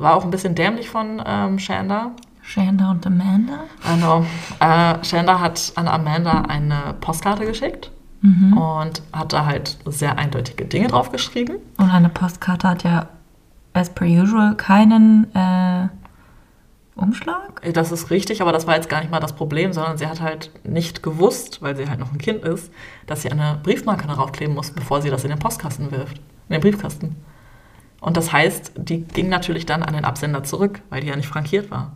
[0.00, 2.12] War auch ein bisschen dämlich von ähm, Chandler.
[2.42, 3.60] Chandler und Amanda?
[3.86, 4.26] Also,
[4.60, 7.90] äh, Chandler hat an Amanda eine Postkarte geschickt
[8.22, 8.56] Mhm.
[8.58, 11.54] und hat da halt sehr eindeutige Dinge drauf geschrieben.
[11.78, 13.08] Und eine Postkarte hat ja
[13.72, 15.88] as per usual keinen äh,
[16.96, 17.62] Umschlag?
[17.72, 20.20] Das ist richtig, aber das war jetzt gar nicht mal das Problem, sondern sie hat
[20.20, 22.70] halt nicht gewusst, weil sie halt noch ein Kind ist,
[23.06, 26.18] dass sie eine Briefmarke darauf kleben muss, bevor sie das in den Postkasten wirft.
[26.48, 27.16] In den Briefkasten.
[28.00, 31.28] Und das heißt, die ging natürlich dann an den Absender zurück, weil die ja nicht
[31.28, 31.92] frankiert war.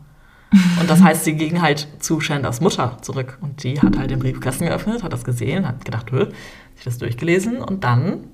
[0.80, 3.38] Und das heißt, sie ging halt zu Chandlers Mutter zurück.
[3.40, 6.26] Und die hat halt den Briefkasten geöffnet, hat das gesehen, hat gedacht, hö,
[6.74, 8.24] sich das durchgelesen und dann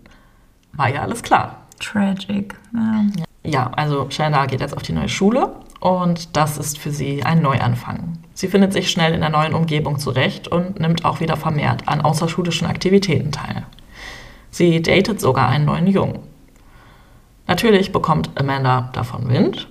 [0.72, 1.66] war ja alles klar.
[1.78, 2.54] Tragic.
[2.74, 3.24] Ja.
[3.42, 7.40] Ja, also Chandler geht jetzt auf die neue Schule und das ist für sie ein
[7.40, 8.18] Neuanfang.
[8.34, 12.02] Sie findet sich schnell in der neuen Umgebung zurecht und nimmt auch wieder vermehrt an
[12.02, 13.64] außerschulischen Aktivitäten teil.
[14.50, 16.18] Sie datet sogar einen neuen Jungen.
[17.50, 19.66] Natürlich bekommt Amanda davon Wind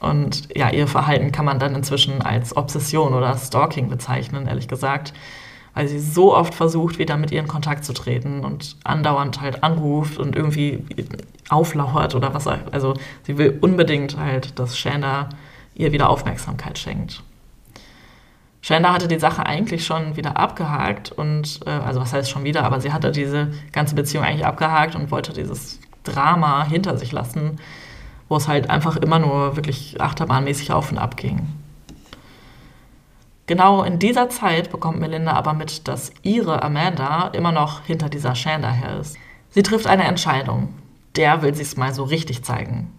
[0.00, 5.14] und ja, ihr Verhalten kann man dann inzwischen als Obsession oder Stalking bezeichnen, ehrlich gesagt,
[5.72, 9.64] weil sie so oft versucht, wieder mit ihr in Kontakt zu treten und andauernd halt
[9.64, 10.84] anruft und irgendwie
[11.48, 12.46] auflauert oder was.
[12.46, 12.92] Also
[13.22, 15.30] sie will unbedingt halt, dass Chandler
[15.74, 17.22] ihr wieder Aufmerksamkeit schenkt.
[18.60, 22.62] Chandler hatte die Sache eigentlich schon wieder abgehakt und, äh, also was heißt schon wieder,
[22.64, 27.58] aber sie hatte diese ganze Beziehung eigentlich abgehakt und wollte dieses Drama hinter sich lassen,
[28.28, 31.48] wo es halt einfach immer nur wirklich achterbahnmäßig auf und ab ging.
[33.46, 38.34] Genau in dieser Zeit bekommt Melinda aber mit, dass ihre Amanda immer noch hinter dieser
[38.34, 39.18] Chandler her ist.
[39.50, 40.74] Sie trifft eine Entscheidung.
[41.16, 42.96] Der will sie es mal so richtig zeigen.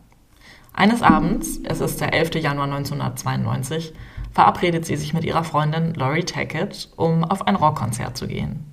[0.73, 2.35] Eines Abends, es ist der 11.
[2.35, 3.93] Januar 1992,
[4.31, 8.65] verabredet sie sich mit ihrer Freundin Laurie Tackett, um auf ein Rockkonzert zu gehen.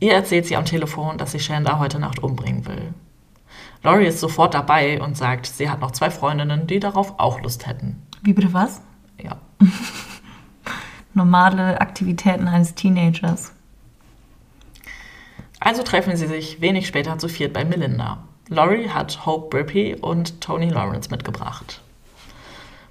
[0.00, 2.94] Ihr erzählt sie am Telefon, dass sie Chandler heute Nacht umbringen will.
[3.84, 7.66] Laurie ist sofort dabei und sagt, sie hat noch zwei Freundinnen, die darauf auch Lust
[7.66, 8.02] hätten.
[8.22, 8.80] Wie bitte was?
[9.22, 9.36] Ja.
[11.14, 13.52] Normale Aktivitäten eines Teenagers.
[15.60, 18.24] Also treffen sie sich wenig später zu viert bei Melinda.
[18.48, 21.82] Laurie hat Hope Brippy und Tony Lawrence mitgebracht.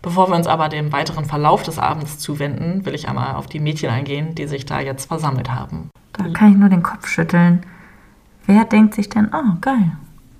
[0.03, 3.59] Bevor wir uns aber dem weiteren Verlauf des Abends zuwenden, will ich einmal auf die
[3.59, 5.89] Mädchen eingehen, die sich da jetzt versammelt haben.
[6.13, 7.65] Da kann ich nur den Kopf schütteln.
[8.45, 9.93] Wer denkt sich denn, oh, geil.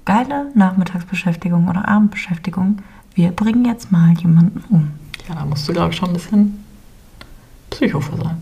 [0.06, 2.82] Geile Nachmittagsbeschäftigung oder Abendbeschäftigung.
[3.14, 4.92] Wir bringen jetzt mal jemanden um.
[5.28, 6.64] Ja, da musst du, glaube ich, schon ein bisschen
[7.70, 8.42] Psycho für sein.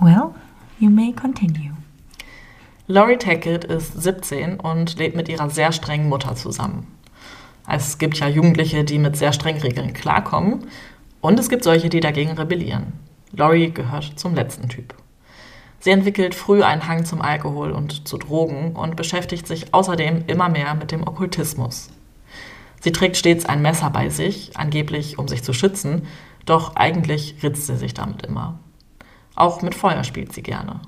[0.00, 0.34] Well,
[0.78, 1.72] you may continue.
[2.86, 6.86] Laurie Tackett ist 17 und lebt mit ihrer sehr strengen Mutter zusammen.
[7.68, 10.64] Es gibt ja Jugendliche, die mit sehr strengen Regeln klarkommen
[11.20, 12.92] und es gibt solche, die dagegen rebellieren.
[13.32, 14.94] Laurie gehört zum letzten Typ.
[15.80, 20.48] Sie entwickelt früh einen Hang zum Alkohol und zu Drogen und beschäftigt sich außerdem immer
[20.48, 21.90] mehr mit dem Okkultismus.
[22.80, 26.06] Sie trägt stets ein Messer bei sich, angeblich um sich zu schützen,
[26.46, 28.58] doch eigentlich ritzt sie sich damit immer.
[29.34, 30.80] Auch mit Feuer spielt sie gerne.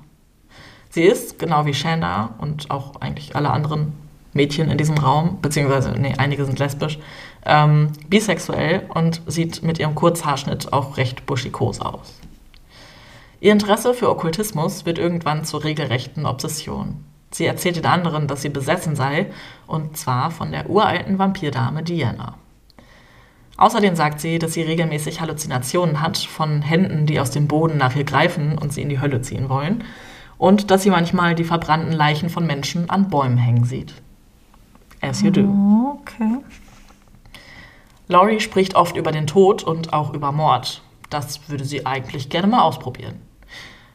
[0.89, 3.93] Sie ist, genau wie Shanda und auch eigentlich alle anderen
[4.33, 6.99] Mädchen in diesem Raum, beziehungsweise, nee, einige sind lesbisch,
[7.45, 12.19] ähm, bisexuell und sieht mit ihrem Kurzhaarschnitt auch recht buschikos aus.
[13.41, 17.03] Ihr Interesse für Okkultismus wird irgendwann zur regelrechten Obsession.
[17.31, 19.31] Sie erzählt den anderen, dass sie besessen sei,
[19.65, 22.35] und zwar von der uralten Vampirdame Diana.
[23.57, 27.95] Außerdem sagt sie, dass sie regelmäßig Halluzinationen hat von Händen, die aus dem Boden nach
[27.95, 29.85] ihr greifen und sie in die Hölle ziehen wollen.
[30.37, 33.95] Und dass sie manchmal die verbrannten Leichen von Menschen an Bäumen hängen sieht.
[35.01, 35.97] As you do.
[36.01, 36.37] Okay.
[38.07, 40.83] Laurie spricht oft über den Tod und auch über Mord.
[41.09, 43.30] Das würde sie eigentlich gerne mal ausprobieren.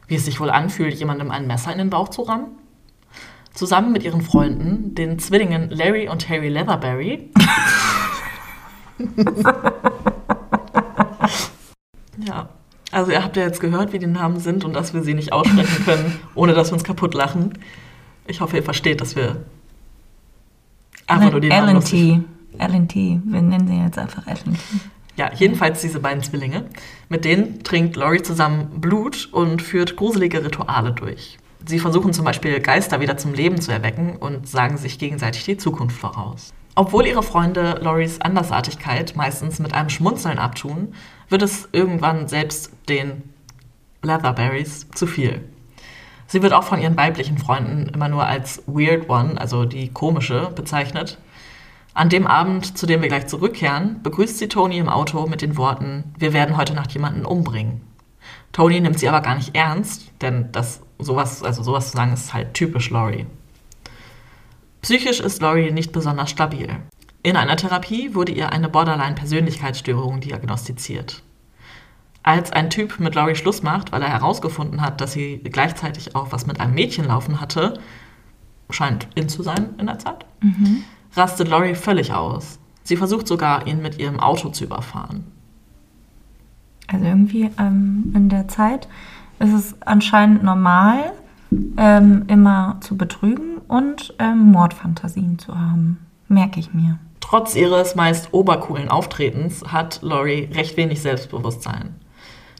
[0.07, 2.47] Wie es sich wohl anfühlt, jemandem ein Messer in den Bauch zu rammen?
[3.53, 7.31] Zusammen mit ihren Freunden, den Zwillingen Larry und Harry Leatherberry,
[12.17, 12.49] ja,
[12.91, 15.33] also ihr habt ja jetzt gehört, wie die Namen sind und dass wir sie nicht
[15.33, 17.53] aussprechen können, ohne dass wir uns kaputt lachen.
[18.25, 19.45] Ich hoffe, ihr versteht, dass wir
[21.05, 22.23] einfach nur die Namen LNT.
[22.59, 22.95] LNT.
[22.95, 24.59] Wir nennen sie jetzt einfach LNT.
[25.17, 26.65] Ja, jedenfalls diese beiden Zwillinge.
[27.09, 31.39] Mit denen trinkt Laurie zusammen Blut und führt gruselige Rituale durch.
[31.65, 35.57] Sie versuchen zum Beispiel Geister wieder zum Leben zu erwecken und sagen sich gegenseitig die
[35.57, 36.53] Zukunft voraus.
[36.75, 40.93] Obwohl ihre Freunde Loris Andersartigkeit meistens mit einem Schmunzeln abtun,
[41.27, 43.23] wird es irgendwann selbst den
[44.03, 45.43] Leatherberries zu viel.
[46.27, 50.51] Sie wird auch von ihren weiblichen Freunden immer nur als Weird One, also die komische,
[50.53, 51.17] bezeichnet.
[51.97, 55.57] An dem Abend, zu dem wir gleich zurückkehren, begrüßt sie Tony im Auto mit den
[55.57, 57.81] Worten, wir werden heute Nacht jemanden umbringen.
[58.51, 62.35] Tony nimmt sie aber gar nicht ernst, denn das sowas, also sowas zu sagen, ist
[62.35, 63.25] halt typisch Laurie.
[64.83, 66.69] Psychisch ist Laurie nicht besonders stabil.
[67.23, 71.23] In einer Therapie wurde ihr eine Borderline-Persönlichkeitsstörung diagnostiziert.
[72.21, 76.31] Als ein Typ mit Laurie Schluss macht, weil er herausgefunden hat, dass sie gleichzeitig auch
[76.31, 77.79] was mit einem Mädchen laufen hatte,
[78.69, 80.27] scheint in zu sein in der Zeit,
[81.17, 82.59] rastet Laurie völlig aus.
[82.83, 85.25] Sie versucht sogar, ihn mit ihrem Auto zu überfahren.
[86.87, 88.87] Also irgendwie ähm, in der Zeit
[89.39, 91.11] ist es anscheinend normal,
[91.77, 95.99] ähm, immer zu betrügen und ähm, Mordfantasien zu haben.
[96.27, 96.97] Merke ich mir.
[97.19, 101.95] Trotz ihres meist obercoolen Auftretens hat Laurie recht wenig Selbstbewusstsein.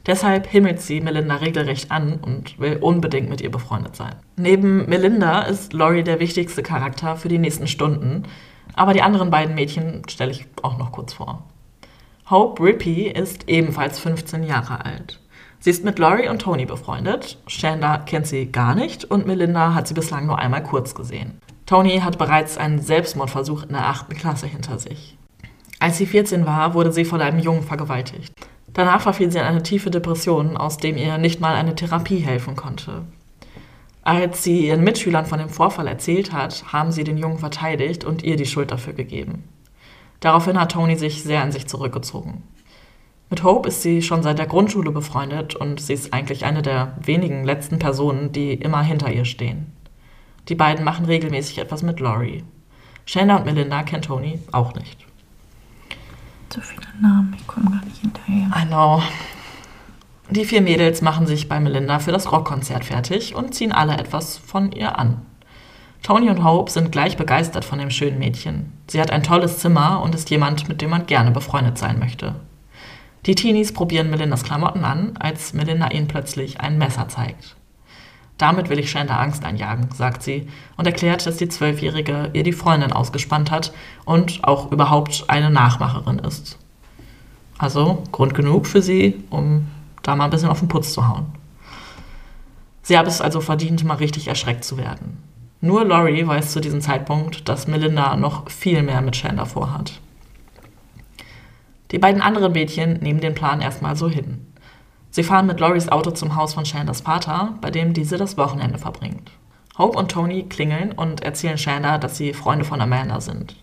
[0.08, 4.16] Deshalb himmelt sie Melinda regelrecht an und will unbedingt mit ihr befreundet sein.
[4.36, 8.22] Neben Melinda ist Laurie der wichtigste Charakter für die nächsten Stunden,
[8.74, 11.42] aber die anderen beiden Mädchen stelle ich auch noch kurz vor.
[12.30, 15.20] Hope Rippey ist ebenfalls 15 Jahre alt.
[15.60, 17.36] Sie ist mit Laurie und Tony befreundet.
[17.46, 21.38] Shanda kennt sie gar nicht und Melinda hat sie bislang nur einmal kurz gesehen.
[21.66, 24.10] Tony hat bereits einen Selbstmordversuch in der 8.
[24.16, 25.18] Klasse hinter sich.
[25.80, 28.32] Als sie 14 war, wurde sie von einem Jungen vergewaltigt.
[28.74, 32.56] Danach verfiel sie in eine tiefe Depression, aus dem ihr nicht mal eine Therapie helfen
[32.56, 33.04] konnte.
[34.02, 38.22] Als sie ihren Mitschülern von dem Vorfall erzählt hat, haben sie den Jungen verteidigt und
[38.22, 39.44] ihr die Schuld dafür gegeben.
[40.20, 42.42] Daraufhin hat Tony sich sehr an sich zurückgezogen.
[43.30, 46.96] Mit Hope ist sie schon seit der Grundschule befreundet und sie ist eigentlich eine der
[47.02, 49.72] wenigen letzten Personen, die immer hinter ihr stehen.
[50.48, 52.44] Die beiden machen regelmäßig etwas mit Laurie.
[53.04, 55.07] Shanda und Melinda kennt Tony auch nicht.
[56.50, 58.50] So viele Namen, ich komme gar nicht hinterher.
[58.56, 59.02] I know.
[60.30, 64.38] Die vier Mädels machen sich bei Melinda für das Rockkonzert fertig und ziehen alle etwas
[64.38, 65.22] von ihr an.
[66.02, 68.72] Tony und Hope sind gleich begeistert von dem schönen Mädchen.
[68.86, 72.34] Sie hat ein tolles Zimmer und ist jemand, mit dem man gerne befreundet sein möchte.
[73.26, 77.57] Die Teenies probieren Melindas Klamotten an, als Melinda ihnen plötzlich ein Messer zeigt.
[78.38, 82.52] Damit will ich Shanda Angst einjagen, sagt sie und erklärt, dass die Zwölfjährige ihr die
[82.52, 83.72] Freundin ausgespannt hat
[84.04, 86.56] und auch überhaupt eine Nachmacherin ist.
[87.58, 89.66] Also Grund genug für sie, um
[90.04, 91.26] da mal ein bisschen auf den Putz zu hauen.
[92.82, 95.22] Sie hat es also verdient, mal richtig erschreckt zu werden.
[95.60, 100.00] Nur Laurie weiß zu diesem Zeitpunkt, dass Melinda noch viel mehr mit Shanda vorhat.
[101.90, 104.46] Die beiden anderen Mädchen nehmen den Plan erstmal so hin.
[105.10, 108.78] Sie fahren mit Loris Auto zum Haus von Shandas Vater, bei dem diese das Wochenende
[108.78, 109.30] verbringt.
[109.78, 113.56] Hope und Tony klingeln und erzählen Shanda, dass sie Freunde von Amanda sind.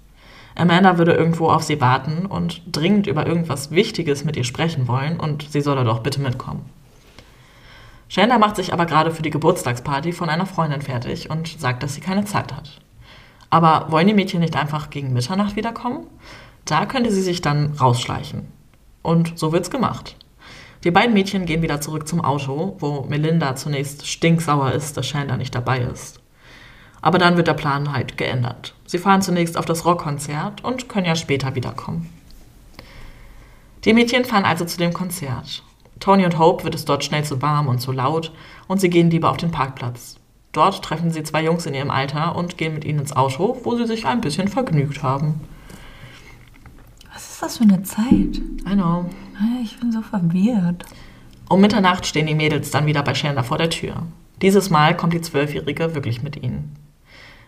[0.55, 5.19] Amanda würde irgendwo auf sie warten und dringend über irgendwas Wichtiges mit ihr sprechen wollen
[5.19, 6.69] und sie solle doch bitte mitkommen.
[8.07, 11.95] Shanda macht sich aber gerade für die Geburtstagsparty von einer Freundin fertig und sagt, dass
[11.95, 12.79] sie keine Zeit hat.
[13.49, 16.07] Aber wollen die Mädchen nicht einfach gegen Mitternacht wiederkommen?
[16.63, 18.47] Da könnte sie sich dann rausschleichen.
[19.01, 20.15] Und so wird's gemacht.
[20.85, 25.35] Die beiden Mädchen gehen wieder zurück zum Auto, wo Melinda zunächst stinksauer ist, dass Shanda
[25.35, 26.19] nicht dabei ist.
[27.01, 28.75] Aber dann wird der Plan halt geändert.
[28.85, 32.13] Sie fahren zunächst auf das Rockkonzert und können ja später wiederkommen.
[33.83, 35.63] Die Mädchen fahren also zu dem Konzert.
[35.99, 38.31] Tony und Hope wird es dort schnell zu warm und zu laut
[38.67, 40.17] und sie gehen lieber auf den Parkplatz.
[40.51, 43.75] Dort treffen sie zwei Jungs in ihrem Alter und gehen mit ihnen ins Auto, wo
[43.75, 45.41] sie sich ein bisschen vergnügt haben.
[47.15, 48.41] Was ist das für eine Zeit?
[48.69, 49.05] I know.
[49.63, 50.83] Ich bin so verwirrt.
[51.47, 54.03] Um Mitternacht stehen die Mädels dann wieder bei Shanda vor der Tür.
[54.41, 56.75] Dieses Mal kommt die Zwölfjährige wirklich mit ihnen.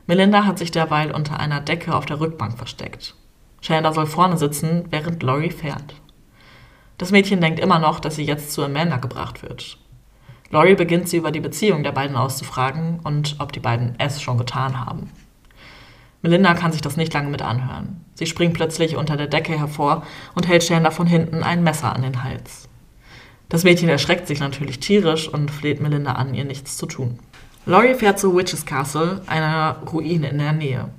[0.05, 3.13] Melinda hat sich derweil unter einer Decke auf der Rückbank versteckt.
[3.59, 5.95] Chandler soll vorne sitzen, während Laurie fährt.
[6.97, 9.77] Das Mädchen denkt immer noch, dass sie jetzt zu Amanda gebracht wird.
[10.49, 14.37] Laurie beginnt sie über die Beziehung der beiden auszufragen und ob die beiden es schon
[14.37, 15.11] getan haben.
[16.27, 18.03] Melinda kann sich das nicht lange mit anhören.
[18.15, 20.03] Sie springt plötzlich unter der Decke hervor
[20.35, 22.67] und hält Chandler von hinten ein Messer an den Hals.
[23.47, 27.19] Das Mädchen erschreckt sich natürlich tierisch und fleht Melinda an, ihr nichts zu tun.
[27.65, 30.89] Laurie fährt zu Witches Castle, einer Ruine in der Nähe.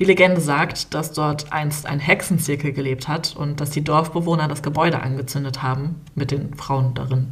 [0.00, 4.64] Die Legende sagt, dass dort einst ein Hexenzirkel gelebt hat und dass die Dorfbewohner das
[4.64, 7.28] Gebäude angezündet haben, mit den Frauen darin.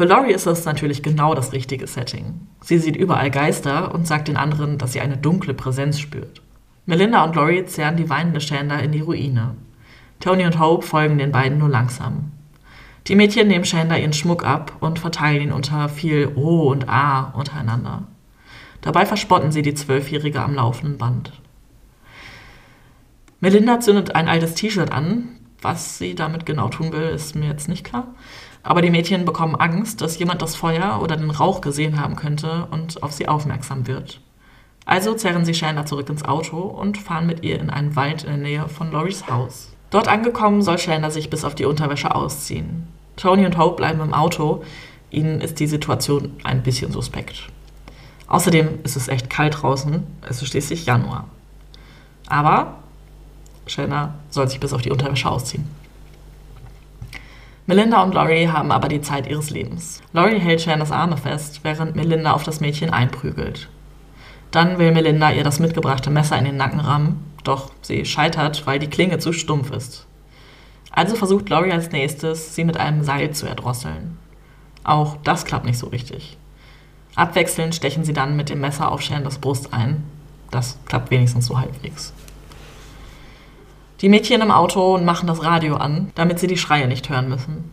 [0.00, 2.40] Für Laurie ist das natürlich genau das richtige Setting.
[2.62, 6.40] Sie sieht überall Geister und sagt den anderen, dass sie eine dunkle Präsenz spürt.
[6.86, 9.56] Melinda und Laurie zerren die weinende Shanda in die Ruine.
[10.18, 12.32] Tony und Hope folgen den beiden nur langsam.
[13.08, 17.34] Die Mädchen nehmen Shanda ihren Schmuck ab und verteilen ihn unter viel O und A
[17.36, 18.04] untereinander.
[18.80, 21.30] Dabei verspotten sie die Zwölfjährige am laufenden Band.
[23.40, 25.28] Melinda zündet ein altes T-Shirt an.
[25.60, 28.14] Was sie damit genau tun will, ist mir jetzt nicht klar.
[28.62, 32.66] Aber die Mädchen bekommen Angst, dass jemand das Feuer oder den Rauch gesehen haben könnte
[32.70, 34.20] und auf sie aufmerksam wird.
[34.84, 38.30] Also zerren sie Shanda zurück ins Auto und fahren mit ihr in einen Wald in
[38.30, 39.72] der Nähe von Loris Haus.
[39.90, 42.88] Dort angekommen soll Shanda sich bis auf die Unterwäsche ausziehen.
[43.16, 44.62] Tony und Hope bleiben im Auto.
[45.10, 47.48] Ihnen ist die Situation ein bisschen suspekt.
[48.28, 50.06] Außerdem ist es echt kalt draußen.
[50.28, 51.28] Es ist schließlich Januar.
[52.28, 52.76] Aber
[53.66, 55.66] Shanda soll sich bis auf die Unterwäsche ausziehen.
[57.66, 60.02] Melinda und Laurie haben aber die Zeit ihres Lebens.
[60.12, 63.68] Laurie hält Shandas Arme fest, während Melinda auf das Mädchen einprügelt.
[64.50, 68.78] Dann will Melinda ihr das mitgebrachte Messer in den Nacken rammen, doch sie scheitert, weil
[68.78, 70.06] die Klinge zu stumpf ist.
[70.90, 74.18] Also versucht Laurie als nächstes, sie mit einem Seil zu erdrosseln.
[74.82, 76.36] Auch das klappt nicht so richtig.
[77.14, 80.04] Abwechselnd stechen sie dann mit dem Messer auf Shandas Brust ein.
[80.50, 82.12] Das klappt wenigstens so halbwegs.
[84.00, 87.70] Die Mädchen im Auto machen das Radio an, damit sie die Schreie nicht hören müssen.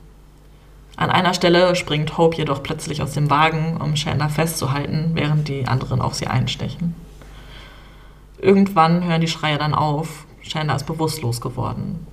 [0.97, 5.67] An einer Stelle springt Hope jedoch plötzlich aus dem Wagen, um Chandler festzuhalten, während die
[5.67, 6.95] anderen auf sie einstechen.
[8.39, 10.25] Irgendwann hören die Schreie dann auf.
[10.41, 12.05] Chandler ist bewusstlos geworden.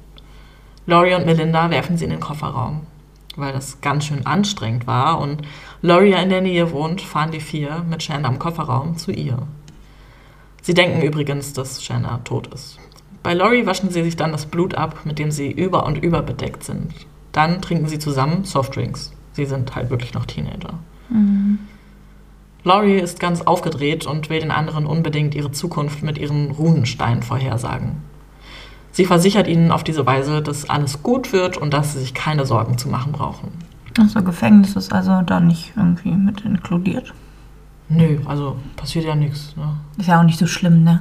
[0.87, 2.87] Laurie und Melinda werfen sie in den Kofferraum.
[3.35, 5.43] Weil das ganz schön anstrengend war und
[5.83, 9.39] Laurie ja in der Nähe wohnt, fahren die vier mit Chandler im Kofferraum zu ihr.
[10.63, 12.79] Sie denken übrigens, dass Chandler tot ist.
[13.25, 16.21] Bei Laurie waschen sie sich dann das Blut ab, mit dem sie über und über
[16.21, 16.93] bedeckt sind.
[17.33, 19.13] Dann trinken sie zusammen Softdrinks.
[19.33, 20.75] Sie sind halt wirklich noch Teenager.
[21.09, 21.59] Mhm.
[22.65, 27.97] Laurie ist ganz aufgedreht und will den anderen unbedingt ihre Zukunft mit ihren Runensteinen vorhersagen.
[28.93, 32.45] Sie versichert ihnen auf diese Weise, dass alles gut wird und dass sie sich keine
[32.45, 33.49] Sorgen zu machen brauchen.
[33.99, 37.15] Achso, Gefängnis ist also da nicht irgendwie mit inkludiert?
[37.89, 39.57] Nö, also passiert ja nichts.
[39.57, 39.77] Ne?
[39.97, 41.01] Ist ja auch nicht so schlimm, ne?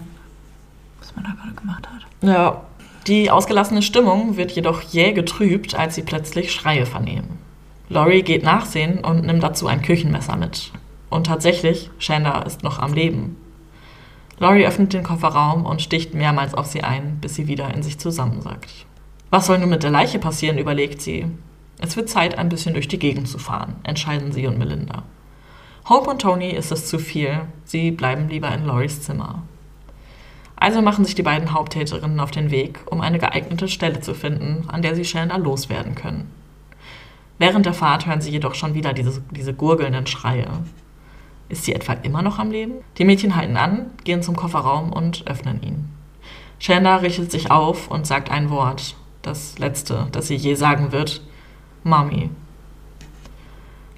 [1.15, 2.01] Was man da gerade gemacht hat.
[2.21, 2.61] Ja,
[3.07, 7.39] die ausgelassene Stimmung wird jedoch jäh getrübt, als sie plötzlich Schreie vernehmen.
[7.89, 10.71] Laurie geht nachsehen und nimmt dazu ein Küchenmesser mit.
[11.09, 13.35] Und tatsächlich, Shanda ist noch am Leben.
[14.39, 17.99] Laurie öffnet den Kofferraum und sticht mehrmals auf sie ein, bis sie wieder in sich
[17.99, 18.85] zusammensackt.
[19.29, 21.25] Was soll nun mit der Leiche passieren, überlegt sie.
[21.79, 25.03] Es wird Zeit, ein bisschen durch die Gegend zu fahren, entscheiden sie und Melinda.
[25.89, 29.43] Hope und Tony ist es zu viel, sie bleiben lieber in Lauries Zimmer.
[30.55, 34.65] Also machen sich die beiden Haupttäterinnen auf den Weg, um eine geeignete Stelle zu finden,
[34.69, 36.31] an der sie schneller loswerden können.
[37.37, 40.47] Während der Fahrt hören sie jedoch schon wieder diese, diese gurgelnden Schreie.
[41.49, 42.75] Ist sie etwa immer noch am Leben?
[42.97, 45.89] Die Mädchen halten an, gehen zum Kofferraum und öffnen ihn.
[46.59, 51.21] Shanda richtet sich auf und sagt ein Wort, das letzte, das sie je sagen wird:
[51.83, 52.29] Mami.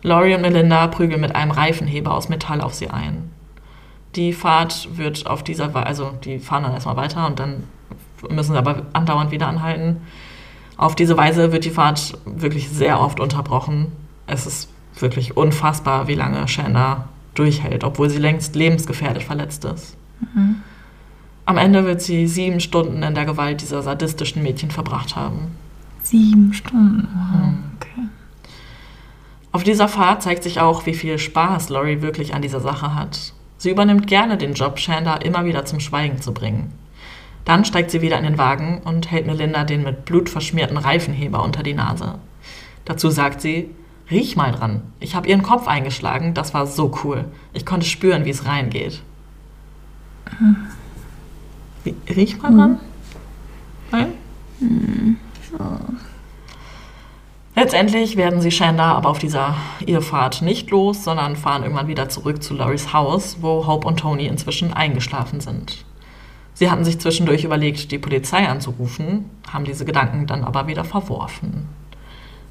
[0.01, 3.31] Laurie und Melinda prügeln mit einem Reifenheber aus Metall auf sie ein.
[4.15, 7.63] Die Fahrt wird auf dieser Weise, also die fahren dann erstmal weiter und dann
[8.29, 9.97] müssen sie aber andauernd wieder anhalten.
[10.77, 13.91] Auf diese Weise wird die Fahrt wirklich sehr oft unterbrochen.
[14.27, 19.97] Es ist wirklich unfassbar, wie lange Shanda durchhält, obwohl sie längst lebensgefährlich verletzt ist.
[20.33, 20.57] Mhm.
[21.45, 25.55] Am Ende wird sie sieben Stunden in der Gewalt dieser sadistischen Mädchen verbracht haben.
[26.01, 27.07] Sieben Stunden?
[27.13, 27.63] Mhm.
[27.75, 28.09] Okay.
[29.51, 33.33] Auf dieser Fahrt zeigt sich auch, wie viel Spaß Laurie wirklich an dieser Sache hat.
[33.57, 36.73] Sie übernimmt gerne den Job, Shanda immer wieder zum Schweigen zu bringen.
[37.45, 41.43] Dann steigt sie wieder in den Wagen und hält Melinda den mit Blut verschmierten Reifenheber
[41.43, 42.15] unter die Nase.
[42.85, 43.69] Dazu sagt sie,
[44.09, 44.81] riech mal dran.
[44.99, 47.25] Ich habe ihren Kopf eingeschlagen, das war so cool.
[47.53, 49.01] Ich konnte spüren, wie es reingeht.
[52.09, 52.79] Riech mal dran?
[53.91, 54.07] Nein?
[54.59, 55.17] Mhm.
[55.59, 56.14] Oh.
[57.55, 62.43] Letztendlich werden sie Shanda aber auf dieser Irrfahrt nicht los, sondern fahren irgendwann wieder zurück
[62.43, 65.85] zu Loris Haus, wo Hope und Tony inzwischen eingeschlafen sind.
[66.53, 71.67] Sie hatten sich zwischendurch überlegt, die Polizei anzurufen, haben diese Gedanken dann aber wieder verworfen.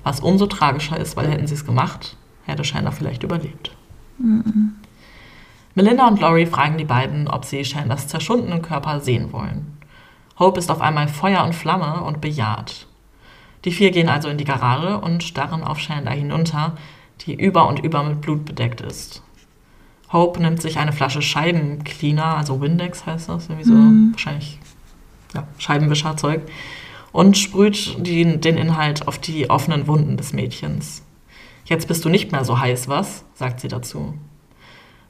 [0.05, 3.73] Was umso tragischer ist, weil hätten sie es gemacht, hätte Chandler vielleicht überlebt.
[4.19, 4.77] Mhm.
[5.75, 9.79] Melinda und Laurie fragen die beiden, ob sie Chandlers zerschundenen Körper sehen wollen.
[10.39, 12.87] Hope ist auf einmal Feuer und Flamme und bejaht.
[13.65, 16.77] Die vier gehen also in die Garage und starren auf Chandler hinunter,
[17.23, 19.23] die über und über mit Blut bedeckt ist.
[20.13, 24.13] Hope nimmt sich eine Flasche Scheibencleaner, also Windex heißt das, irgendwie so, mm.
[24.13, 24.59] wahrscheinlich
[25.35, 26.43] ja, Scheibenwischerzeug,
[27.13, 31.03] und sprüht die, den Inhalt auf die offenen Wunden des Mädchens.
[31.65, 33.25] Jetzt bist du nicht mehr so heiß, was?
[33.35, 34.15] sagt sie dazu.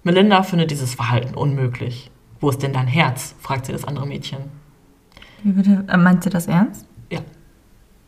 [0.05, 2.11] Melinda findet dieses Verhalten unmöglich.
[2.41, 3.35] Wo ist denn dein Herz?
[3.41, 4.41] fragt sie das andere Mädchen.
[5.43, 5.85] Wie bitte?
[5.89, 6.87] Äh, meint sie das ernst?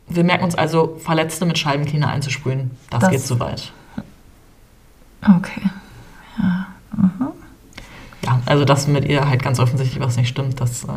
[0.09, 2.71] Wir merken uns also, Verletzte mit Scheibencleaner einzusprühen.
[2.89, 3.71] Das, das geht zu weit.
[5.21, 5.69] Okay.
[6.37, 6.67] Ja.
[6.95, 7.27] Mhm.
[8.23, 10.87] Ja, also dass mit ihr halt ganz offensichtlich was nicht stimmt, das äh,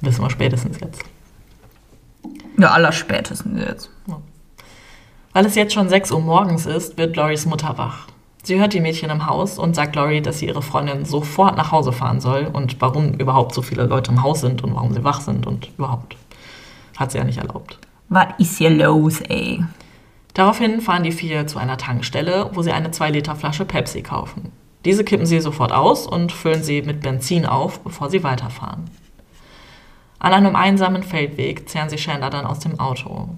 [0.00, 1.02] wissen wir spätestens jetzt.
[2.58, 3.90] Ja, allerspätestens jetzt.
[4.06, 4.20] Ja.
[5.32, 8.06] Weil es jetzt schon 6 Uhr morgens ist, wird Loris Mutter wach.
[8.42, 11.72] Sie hört die Mädchen im Haus und sagt Lori, dass sie ihre Freundin sofort nach
[11.72, 15.04] Hause fahren soll und warum überhaupt so viele Leute im Haus sind und warum sie
[15.04, 16.16] wach sind und überhaupt.
[16.96, 17.78] Hat sie ja nicht erlaubt.
[18.12, 19.64] Was ist hier los, ey?
[20.34, 24.50] Daraufhin fahren die vier zu einer Tankstelle, wo sie eine 2-Liter-Flasche Pepsi kaufen.
[24.84, 28.90] Diese kippen sie sofort aus und füllen sie mit Benzin auf, bevor sie weiterfahren.
[30.18, 33.28] An einem einsamen Feldweg zehren sie Chandler dann aus dem Auto.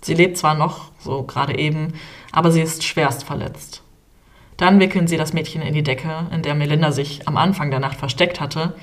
[0.00, 1.92] Sie lebt zwar noch, so gerade eben,
[2.32, 3.82] aber sie ist schwerst verletzt.
[4.56, 7.80] Dann wickeln sie das Mädchen in die Decke, in der Melinda sich am Anfang der
[7.80, 8.76] Nacht versteckt hatte,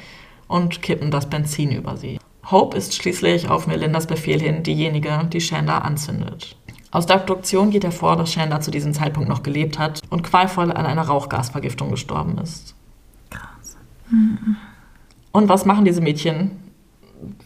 [0.48, 2.20] und kippen das Benzin über sie.
[2.52, 6.56] Hope ist schließlich auf Melindas Befehl hin diejenige, die Chandler anzündet.
[6.92, 10.72] Aus der Abduktion geht hervor, dass Chandler zu diesem Zeitpunkt noch gelebt hat und qualvoll
[10.72, 12.74] an einer Rauchgasvergiftung gestorben ist.
[13.30, 13.78] Krass.
[14.10, 14.56] Mhm.
[15.32, 16.52] Und was machen diese Mädchen,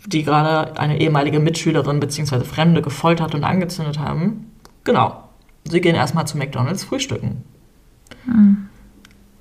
[0.06, 2.46] die gerade eine ehemalige Mitschülerin bzw.
[2.46, 4.52] Fremde gefoltert und angezündet haben?
[4.86, 5.24] Genau.
[5.66, 7.44] Sie gehen erstmal zu McDonalds frühstücken.
[8.26, 8.70] Mhm.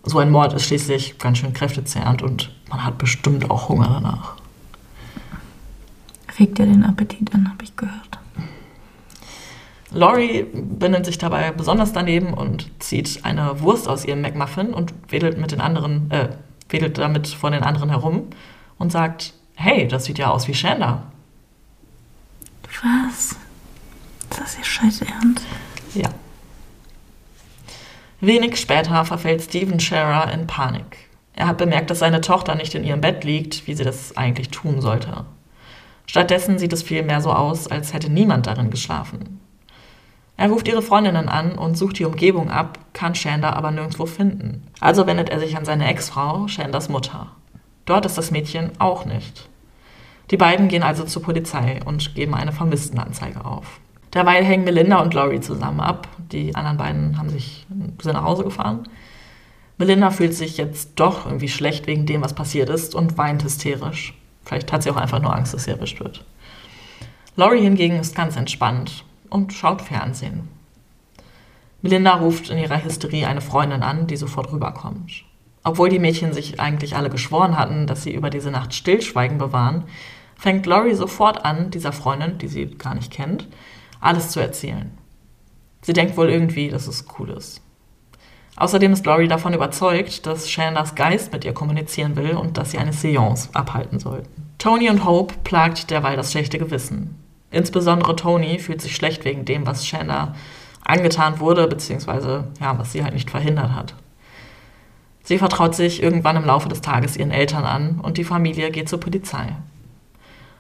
[0.03, 4.42] So ein Mord ist schließlich ganz schön kräftezehrend und man hat bestimmt auch Hunger danach.
[6.39, 8.19] Regt ja den Appetit an, habe ich gehört.
[9.91, 15.39] Laurie benimmt sich dabei besonders daneben und zieht eine Wurst aus ihrem McMuffin und wedelt
[15.39, 16.31] mit den anderen, äh,
[16.71, 18.29] wedelt damit vor den anderen herum
[18.79, 21.03] und sagt, hey, das sieht ja aus wie Chandler.
[22.83, 23.37] Was?
[24.31, 25.45] Das ist ja scheiße ernst.
[25.95, 26.09] Ja.
[28.21, 30.97] Wenig später verfällt Steven Scherer in Panik.
[31.35, 34.49] Er hat bemerkt, dass seine Tochter nicht in ihrem Bett liegt, wie sie das eigentlich
[34.49, 35.25] tun sollte.
[36.07, 39.41] Stattdessen sieht es vielmehr so aus, als hätte niemand darin geschlafen.
[40.37, 44.67] Er ruft ihre Freundinnen an und sucht die Umgebung ab, kann Chandler aber nirgendwo finden.
[44.81, 47.29] Also wendet er sich an seine Ex-Frau, Chandlers Mutter.
[47.85, 49.49] Dort ist das Mädchen auch nicht.
[50.31, 53.81] Die beiden gehen also zur Polizei und geben eine Vermisstenanzeige auf.
[54.15, 56.09] Derweil hängen Melinda und Laurie zusammen ab.
[56.33, 58.89] Die anderen beiden haben sich sind nach Hause gefahren.
[59.79, 64.15] Melinda fühlt sich jetzt doch irgendwie schlecht wegen dem, was passiert ist und weint hysterisch.
[64.45, 66.25] Vielleicht hat sie auch einfach nur Angst, dass sie erwischt wird.
[67.37, 70.49] Laurie hingegen ist ganz entspannt und schaut Fernsehen.
[71.81, 75.25] Melinda ruft in ihrer Hysterie eine Freundin an, die sofort rüberkommt.
[75.65, 79.85] Obwohl die Mädchen sich eigentlich alle geschworen hatten, dass sie über diese Nacht Stillschweigen bewahren,
[80.37, 83.49] fängt Laurie sofort an, dieser Freundin, die sie gar nicht kennt,
[84.01, 84.97] alles zu erzählen.
[85.81, 87.61] Sie denkt wohl irgendwie, dass es cool ist.
[88.63, 92.79] Außerdem ist Laurie davon überzeugt, dass Chandlers Geist mit ihr kommunizieren will und dass sie
[92.79, 94.55] eine Seance abhalten sollten.
[94.59, 97.19] Tony und Hope plagt derweil das schlechte Gewissen.
[97.51, 100.37] Insbesondere Tony fühlt sich schlecht wegen dem, was Chandler
[100.85, 103.97] angetan wurde, beziehungsweise ja, was sie halt nicht verhindert hat.
[105.25, 108.89] Sie vertraut sich irgendwann im Laufe des Tages ihren Eltern an und die Familie geht
[108.89, 109.57] zur Polizei.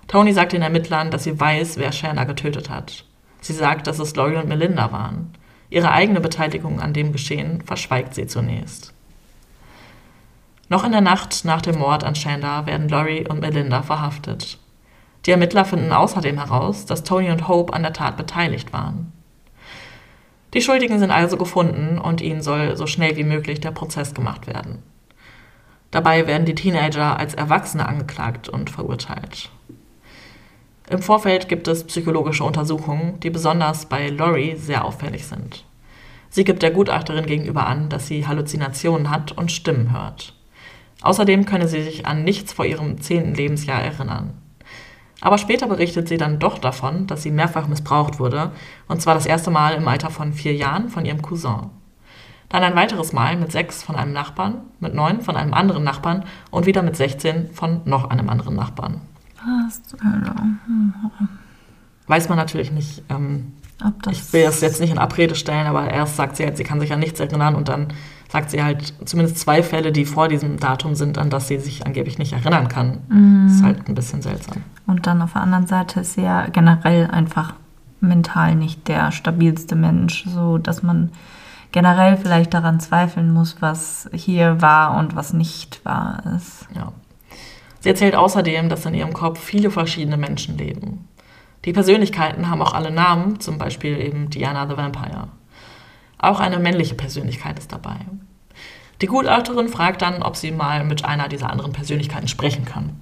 [0.08, 3.04] Tony sagt den Ermittlern, dass sie weiß, wer Chandler getötet hat.
[3.40, 5.34] Sie sagt, dass es Laurie und Melinda waren.
[5.72, 8.92] Ihre eigene Beteiligung an dem Geschehen verschweigt sie zunächst.
[10.68, 14.58] Noch in der Nacht nach dem Mord an Chandler werden Laurie und Melinda verhaftet.
[15.24, 19.14] Die Ermittler finden außerdem heraus, dass Tony und Hope an der Tat beteiligt waren.
[20.52, 24.46] Die Schuldigen sind also gefunden und ihnen soll so schnell wie möglich der Prozess gemacht
[24.46, 24.82] werden.
[25.90, 29.48] Dabei werden die Teenager als Erwachsene angeklagt und verurteilt.
[30.90, 35.64] Im Vorfeld gibt es psychologische Untersuchungen, die besonders bei Laurie sehr auffällig sind.
[36.28, 40.34] Sie gibt der Gutachterin gegenüber an, dass sie Halluzinationen hat und Stimmen hört.
[41.02, 44.34] Außerdem könne sie sich an nichts vor ihrem zehnten Lebensjahr erinnern.
[45.20, 48.50] Aber später berichtet sie dann doch davon, dass sie mehrfach missbraucht wurde,
[48.88, 51.70] und zwar das erste Mal im Alter von vier Jahren von ihrem Cousin.
[52.48, 56.24] Dann ein weiteres Mal mit sechs von einem Nachbarn, mit neun von einem anderen Nachbarn
[56.50, 59.00] und wieder mit 16 von noch einem anderen Nachbarn.
[59.44, 60.94] Also, hm,
[62.06, 63.02] Weiß man natürlich nicht.
[63.08, 63.52] Ähm,
[63.84, 66.56] ob das ich will das jetzt nicht in Abrede stellen, aber erst sagt sie halt,
[66.56, 67.88] sie kann sich an nichts erinnern und dann
[68.30, 71.84] sagt sie halt zumindest zwei Fälle, die vor diesem Datum sind, an das sie sich
[71.84, 73.00] angeblich nicht erinnern kann.
[73.46, 74.62] Das ist halt ein bisschen seltsam.
[74.86, 77.54] Und dann auf der anderen Seite ist sie ja generell einfach
[78.00, 81.10] mental nicht der stabilste Mensch, so dass man
[81.72, 86.66] generell vielleicht daran zweifeln muss, was hier war und was nicht wahr ist.
[86.74, 86.92] Ja.
[87.82, 91.08] Sie erzählt außerdem, dass in ihrem Kopf viele verschiedene Menschen leben.
[91.64, 95.26] Die Persönlichkeiten haben auch alle Namen, zum Beispiel eben Diana the Vampire.
[96.16, 97.96] Auch eine männliche Persönlichkeit ist dabei.
[99.00, 103.00] Die Gutachterin fragt dann, ob sie mal mit einer dieser anderen Persönlichkeiten sprechen kann.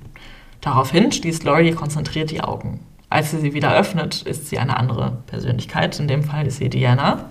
[0.62, 2.80] Daraufhin schließt Laurie konzentriert die Augen.
[3.10, 6.00] Als sie sie wieder öffnet, ist sie eine andere Persönlichkeit.
[6.00, 7.26] In dem Fall ist sie Diana.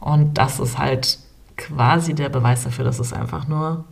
[0.00, 1.18] Und das ist halt
[1.58, 3.84] quasi der Beweis dafür, dass es einfach nur,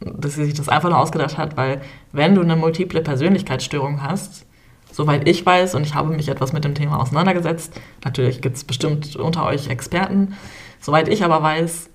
[0.00, 1.80] dass sie sich das einfach nur ausgedacht hat, weil
[2.12, 4.44] wenn du eine multiple Persönlichkeitsstörung hast,
[4.92, 7.72] soweit ich weiß, und ich habe mich etwas mit dem Thema auseinandergesetzt,
[8.04, 10.34] natürlich gibt es bestimmt unter euch Experten,
[10.80, 11.90] soweit ich aber weiß,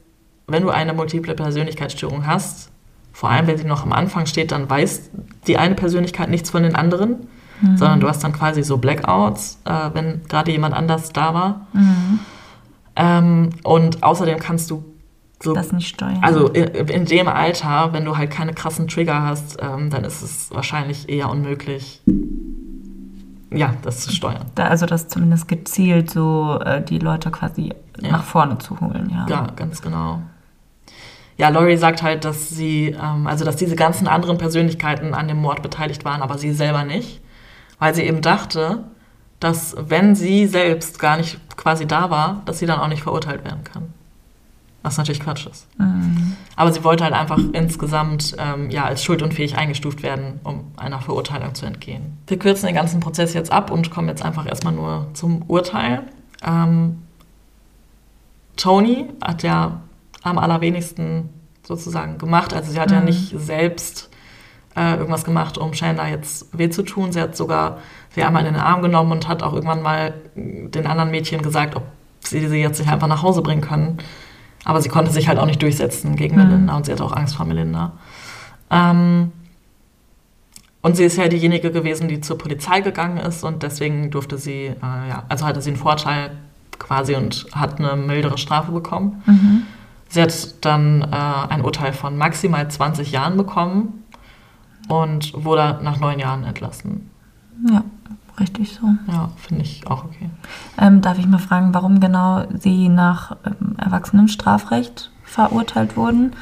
[0.47, 2.71] wenn du eine multiple Persönlichkeitsstörung hast,
[3.13, 5.09] vor allem wenn sie noch am Anfang steht, dann weiß
[5.47, 7.27] die eine Persönlichkeit nichts von den anderen,
[7.61, 7.77] Mhm.
[7.77, 11.67] sondern du hast dann quasi so Blackouts, äh, wenn gerade jemand anders da war.
[11.73, 12.19] Mhm.
[12.95, 14.83] Ähm, und außerdem kannst du
[15.41, 16.19] so Das nicht steuern.
[16.21, 20.21] also in, in dem Alter, wenn du halt keine krassen Trigger hast, ähm, dann ist
[20.21, 22.01] es wahrscheinlich eher unmöglich,
[23.53, 24.45] ja, das zu steuern.
[24.55, 28.11] Da, also das zumindest gezielt so äh, die Leute quasi Ja.
[28.11, 29.25] nach vorne zu holen, ja.
[29.29, 30.21] Ja, ganz genau.
[31.37, 35.37] Ja, Laurie sagt halt, dass sie, ähm, also dass diese ganzen anderen Persönlichkeiten an dem
[35.37, 37.19] Mord beteiligt waren, aber sie selber nicht,
[37.79, 38.83] weil sie eben dachte,
[39.39, 43.43] dass wenn sie selbst gar nicht quasi da war, dass sie dann auch nicht verurteilt
[43.43, 43.93] werden kann.
[44.83, 45.67] Was natürlich Quatsch ist.
[45.77, 46.35] Mhm.
[46.55, 51.53] Aber sie wollte halt einfach insgesamt ähm, ja, als schuldunfähig eingestuft werden, um einer Verurteilung
[51.53, 52.17] zu entgehen.
[52.25, 56.03] Wir kürzen den ganzen Prozess jetzt ab und kommen jetzt einfach erstmal nur zum Urteil.
[56.43, 57.03] Ähm,
[58.57, 59.81] Tony hat ja
[60.23, 61.29] am allerwenigsten
[61.63, 62.53] sozusagen gemacht.
[62.53, 63.05] Also sie hat ja Mhm.
[63.05, 64.09] nicht selbst
[64.75, 67.11] äh, irgendwas gemacht, um Chandler jetzt weh zu tun.
[67.11, 67.79] Sie hat sogar
[68.15, 71.75] sie einmal in den Arm genommen und hat auch irgendwann mal den anderen Mädchen gesagt,
[71.75, 71.83] ob
[72.21, 73.97] sie sie jetzt nicht einfach nach Hause bringen können.
[74.63, 76.43] Aber sie konnte sich halt auch nicht durchsetzen gegen Mhm.
[76.43, 77.93] Melinda und sie hatte auch Angst vor Melinda.
[78.69, 79.31] Ähm,
[80.83, 84.65] und sie ist ja diejenige gewesen, die zur Polizei gegangen ist und deswegen durfte sie,
[84.67, 86.31] äh, ja, also hatte sie einen Vorteil
[86.79, 89.21] quasi und hat eine mildere Strafe bekommen.
[89.25, 89.63] Mhm.
[90.09, 91.05] Sie hat dann äh,
[91.49, 94.03] ein Urteil von maximal 20 Jahren bekommen
[94.89, 97.09] und wurde nach neun Jahren entlassen.
[97.71, 97.83] Ja,
[98.41, 98.87] richtig so.
[99.07, 100.29] Ja, finde ich auch okay.
[100.77, 106.33] Ähm, darf ich mal fragen, warum genau Sie nach ähm, Erwachsenenstrafrecht verurteilt wurden?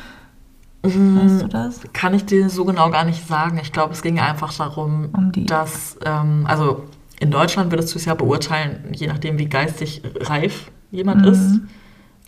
[0.81, 1.81] Weißt du das?
[1.91, 3.59] Kann ich dir so genau gar nicht sagen.
[3.61, 6.85] Ich glaube, es ging einfach darum, Um dass, ähm, also
[7.19, 11.27] in Deutschland würdest du es ja beurteilen, je nachdem, wie geistig reif jemand Mhm.
[11.27, 11.59] ist.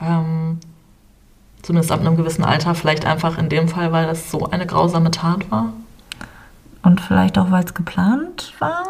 [0.02, 0.60] Ähm,
[1.62, 5.12] zumindest ab einem gewissen Alter, vielleicht einfach in dem Fall, weil das so eine grausame
[5.12, 5.72] Tat war.
[6.84, 8.84] Und vielleicht auch, weil es geplant war?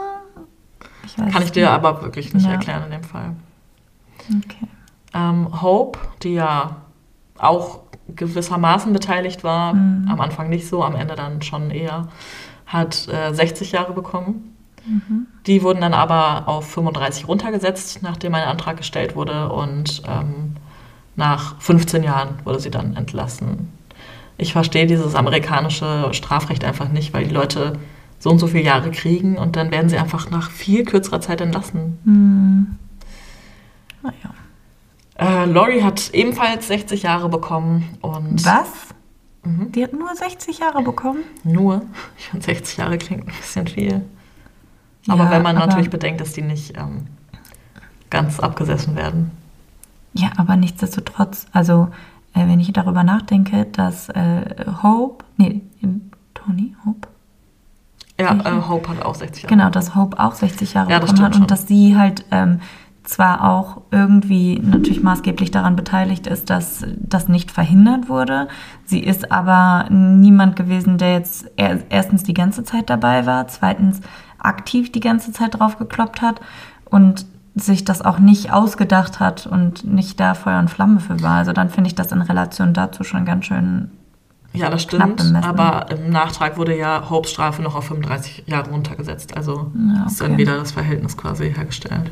[1.05, 1.73] Ich Kann ich dir nicht.
[1.73, 2.53] aber wirklich nicht Ja.
[2.53, 3.35] erklären in dem Fall.
[4.29, 4.67] Okay.
[5.13, 6.77] Ähm, Hope, die ja
[7.37, 7.79] auch
[8.15, 10.07] gewissermaßen beteiligt war, Mhm.
[10.09, 12.07] am Anfang nicht so, am Ende dann schon eher,
[12.65, 14.55] hat äh, 60 Jahre bekommen.
[14.85, 15.27] Mhm.
[15.47, 20.55] Die wurden dann aber auf 35 runtergesetzt, nachdem ein Antrag gestellt wurde und ähm,
[21.15, 23.71] nach 15 Jahren wurde sie dann entlassen.
[24.37, 27.73] Ich verstehe dieses amerikanische Strafrecht einfach nicht, weil die Leute
[28.21, 31.41] so und so viele Jahre kriegen und dann werden sie einfach nach viel kürzerer Zeit
[31.41, 31.97] entlassen.
[32.05, 32.75] Hm.
[34.03, 34.15] Naja.
[35.43, 38.69] Äh, Laurie hat ebenfalls 60 Jahre bekommen und Was?
[39.43, 39.71] Mhm.
[39.71, 41.23] Die hat nur 60 Jahre bekommen?
[41.43, 41.81] nur,
[42.17, 44.01] ich finde 60 Jahre klingt ein bisschen viel.
[45.07, 47.07] Aber Ja, wenn man aber- natürlich bedenkt, dass die nicht ähm,
[48.11, 49.31] ganz abgesessen werden.
[50.13, 51.87] Ja, aber nichtsdestotrotz, also
[52.35, 54.43] äh, wenn ich darüber nachdenke, dass äh,
[54.83, 55.61] Hope, nee,
[56.35, 57.07] Tony, Hope,
[58.21, 58.41] Ja, Mhm.
[58.41, 59.55] äh, Hope hat auch 60 Jahre.
[59.55, 62.59] genau, dass Hope auch 60 Jahre Ja, bekommen hat und dass sie halt ähm,
[63.03, 68.47] zwar auch irgendwie natürlich maßgeblich daran beteiligt ist, dass das nicht verhindert wurde.
[68.85, 74.01] Sie ist aber niemand gewesen, der jetzt er, erstens die ganze Zeit dabei war, zweitens
[74.37, 76.41] aktiv die ganze Zeit drauf gekloppt hat
[76.85, 81.37] und sich das auch nicht ausgedacht hat und nicht da Feuer und Flamme für war.
[81.37, 83.91] Also dann finde ich das in Relation dazu schon ganz schön.
[84.53, 85.21] Ja, das stimmt.
[85.43, 89.35] Aber im Nachtrag wurde ja Hopes Strafe noch auf 35 Jahre runtergesetzt.
[89.37, 90.29] Also Ja, ist okay.
[90.29, 92.11] dann wieder das Verhältnis quasi hergestellt.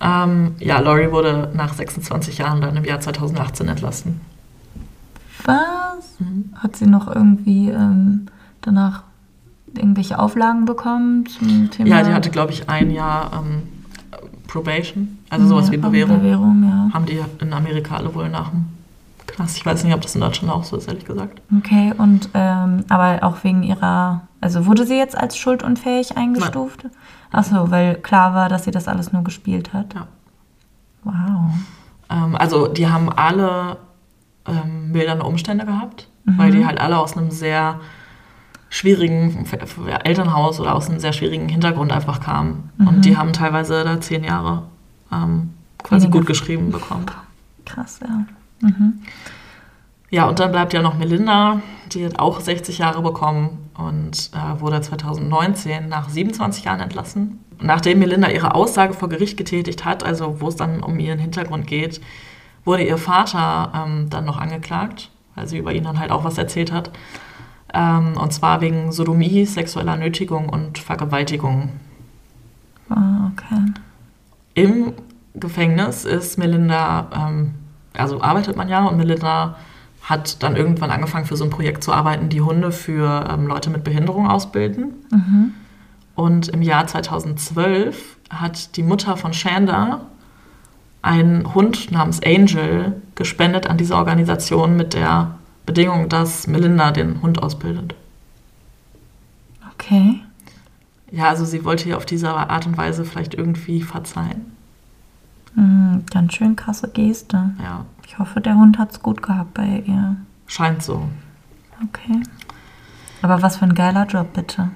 [0.00, 4.20] Ähm, ja, Laurie wurde nach 26 Jahren dann im Jahr 2018 entlassen.
[5.44, 6.18] Was?
[6.18, 6.50] Mhm.
[6.56, 8.26] Hat sie noch irgendwie ähm,
[8.62, 9.02] danach
[9.74, 11.88] irgendwelche Auflagen bekommen zum Thema?
[11.90, 13.62] Ja, die hatte, glaube ich, ein Jahr ähm,
[14.48, 16.20] Probation, also sowas Ja, wie Bewährung.
[16.20, 16.94] Bewährung, ja.
[16.94, 18.64] Haben die in Amerika alle wohl nach dem
[19.40, 19.56] Knast.
[19.56, 21.40] Ich weiß nicht, ob das in Deutschland auch so ist, ehrlich gesagt.
[21.56, 26.86] Okay, und ähm, aber auch wegen ihrer, also wurde sie jetzt als schuldunfähig eingestuft?
[27.32, 29.94] Achso, weil klar war, dass sie das alles nur gespielt hat.
[29.94, 30.06] Ja.
[31.04, 31.52] Wow.
[32.10, 33.78] Ähm, also die haben alle
[34.46, 37.80] ähm, mildernde Umstände gehabt, weil die halt alle aus einem sehr
[38.68, 39.46] schwierigen
[40.04, 42.70] Elternhaus oder aus einem sehr schwierigen Hintergrund einfach kamen.
[42.78, 44.62] Und die haben teilweise da zehn Jahre
[45.12, 45.50] ähm,
[45.82, 46.18] quasi Weniger.
[46.18, 47.06] gut geschrieben bekommen.
[47.64, 48.24] Krass, ja.
[48.60, 49.02] Mhm.
[50.10, 54.60] Ja, und dann bleibt ja noch Melinda, die hat auch 60 Jahre bekommen und äh,
[54.60, 57.44] wurde 2019 nach 27 Jahren entlassen.
[57.60, 61.66] Nachdem Melinda ihre Aussage vor Gericht getätigt hat, also wo es dann um ihren Hintergrund
[61.66, 62.00] geht,
[62.64, 66.38] wurde ihr Vater ähm, dann noch angeklagt, weil sie über ihn dann halt auch was
[66.38, 66.90] erzählt hat.
[67.72, 71.70] Ähm, und zwar wegen Sodomie, sexueller Nötigung und Vergewaltigung.
[72.88, 73.72] Ah, okay.
[74.54, 74.94] Im
[75.34, 77.54] Gefängnis ist Melinda, ähm,
[77.94, 79.56] also arbeitet man ja und Melinda
[80.02, 83.70] hat dann irgendwann angefangen für so ein Projekt zu arbeiten, die Hunde für ähm, Leute
[83.70, 84.94] mit Behinderung ausbilden.
[85.10, 85.54] Mhm.
[86.14, 90.02] Und im Jahr 2012 hat die Mutter von Shanda
[91.02, 95.34] einen Hund namens Angel gespendet an diese Organisation mit der
[95.66, 97.94] Bedingung, dass Melinda den Hund ausbildet.
[99.74, 100.20] Okay.
[101.10, 104.56] Ja, also sie wollte ihr auf diese Art und Weise vielleicht irgendwie verzeihen.
[105.54, 107.50] Mhm, ganz schön krasse Geste.
[107.62, 110.16] Ja, Ich hoffe, der Hund hat es gut gehabt bei ihr.
[110.46, 111.08] scheint so.
[111.84, 112.22] Okay.
[113.22, 114.70] Aber was für ein geiler Job, bitte.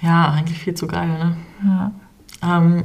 [0.00, 1.36] Ja, eigentlich viel zu geil, ne?
[1.64, 1.92] Ja.
[2.58, 2.84] Ähm,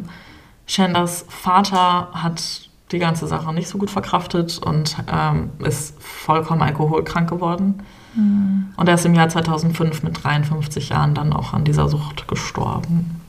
[0.65, 7.29] Shanders Vater hat die ganze Sache nicht so gut verkraftet und ähm, ist vollkommen alkoholkrank
[7.29, 7.81] geworden.
[8.13, 13.21] Und er ist im Jahr 2005 mit 53 Jahren dann auch an dieser Sucht gestorben.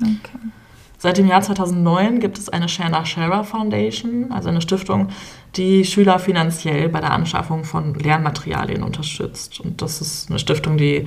[0.00, 0.38] Okay.
[0.98, 5.08] Seit dem Jahr 2009 gibt es eine Shanda Sharer Foundation, also eine Stiftung,
[5.54, 9.60] die Schüler finanziell bei der Anschaffung von Lernmaterialien unterstützt.
[9.60, 11.06] Und das ist eine Stiftung, die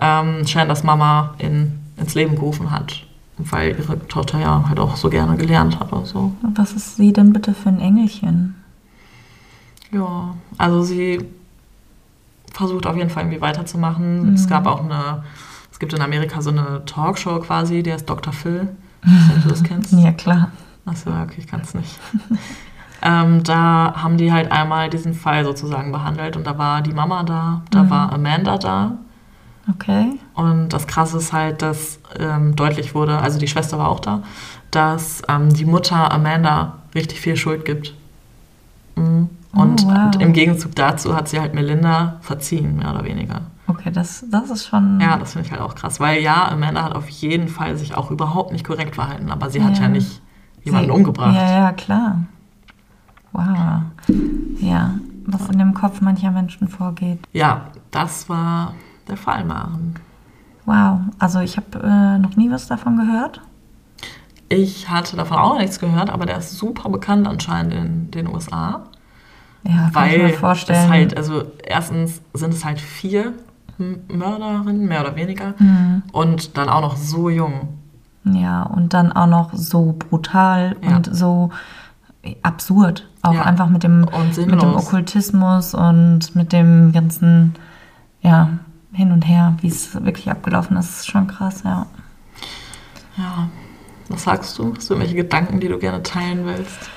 [0.00, 3.04] ähm, Shanders Mama in, ins Leben gerufen hat,
[3.38, 6.32] weil ihre Tochter ja halt auch so gerne gelernt hat oder so.
[6.54, 8.56] Was ist sie denn bitte für ein Engelchen?
[9.92, 11.20] Ja, also sie
[12.52, 14.34] versucht auf jeden Fall irgendwie weiterzumachen.
[14.34, 15.24] Es gab auch eine,
[15.70, 18.32] es gibt in Amerika so eine Talkshow quasi, der ist Dr.
[18.32, 18.68] Phil.
[19.04, 19.92] Ob du das kennst.
[19.92, 20.50] Ja, klar.
[20.84, 21.98] Achso, okay, ich kann es nicht.
[23.02, 27.22] ähm, da haben die halt einmal diesen Fall sozusagen behandelt und da war die Mama
[27.22, 28.92] da, da war Amanda da.
[29.70, 30.18] Okay.
[30.34, 34.22] Und das Krasse ist halt, dass ähm, deutlich wurde, also die Schwester war auch da,
[34.72, 37.94] dass ähm, die Mutter Amanda richtig viel Schuld gibt.
[38.96, 39.30] Mhm.
[39.54, 40.10] Und Oh, wow.
[40.18, 43.42] im Gegenzug dazu hat sie halt Melinda verziehen, mehr oder weniger.
[43.66, 45.00] Okay, das, das ist schon.
[45.00, 47.94] Ja, das finde ich halt auch krass, weil ja, Amanda hat auf jeden Fall sich
[47.94, 49.84] auch überhaupt nicht korrekt verhalten, aber sie hat Ja.
[49.84, 50.20] ja nicht
[50.64, 51.34] jemanden Sie- umgebracht.
[51.34, 52.18] Ja, ja, klar.
[53.32, 53.82] Wow.
[54.60, 54.94] Ja,
[55.26, 57.18] was in dem Kopf mancher Menschen vorgeht.
[57.32, 58.74] Ja, das war
[59.08, 59.94] der Fall, Maren.
[60.66, 61.00] Wow.
[61.18, 63.40] Also ich habe äh, noch nie was davon gehört.
[64.48, 68.82] Ich hatte davon auch nichts gehört, aber der ist super bekannt anscheinend in den USA.
[69.64, 70.84] Ja, kann ich weil mir vorstellen.
[70.84, 73.32] es halt, also erstens sind es halt vier
[73.82, 76.02] M- Mörderinnen, mehr oder weniger, Mhm.
[76.12, 77.68] und dann auch noch so jung.
[78.24, 80.96] Ja, und dann auch noch so brutal Ja.
[80.96, 81.50] und so
[82.42, 83.08] absurd.
[83.22, 83.42] Auch Ja.
[83.42, 84.74] einfach mit dem, mit dem.
[84.74, 87.54] Okkultismus und mit dem ganzen,
[88.20, 88.48] ja,
[88.92, 91.86] hin und her, wie es wirklich abgelaufen ist, ist schon krass, ja.
[93.16, 93.48] Ja,
[94.08, 94.74] was sagst du?
[94.74, 96.90] Hast du irgendwelche Gedanken, die du gerne teilen willst?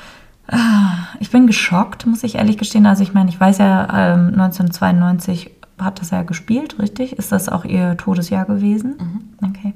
[1.20, 2.86] Ich bin geschockt, muss ich ehrlich gestehen.
[2.86, 5.50] Also ich meine, ich weiß ja, ähm, 1992
[5.80, 7.14] hat das ja gespielt, richtig?
[7.14, 8.96] Ist das auch ihr Todesjahr gewesen?
[9.44, 9.74] Okay.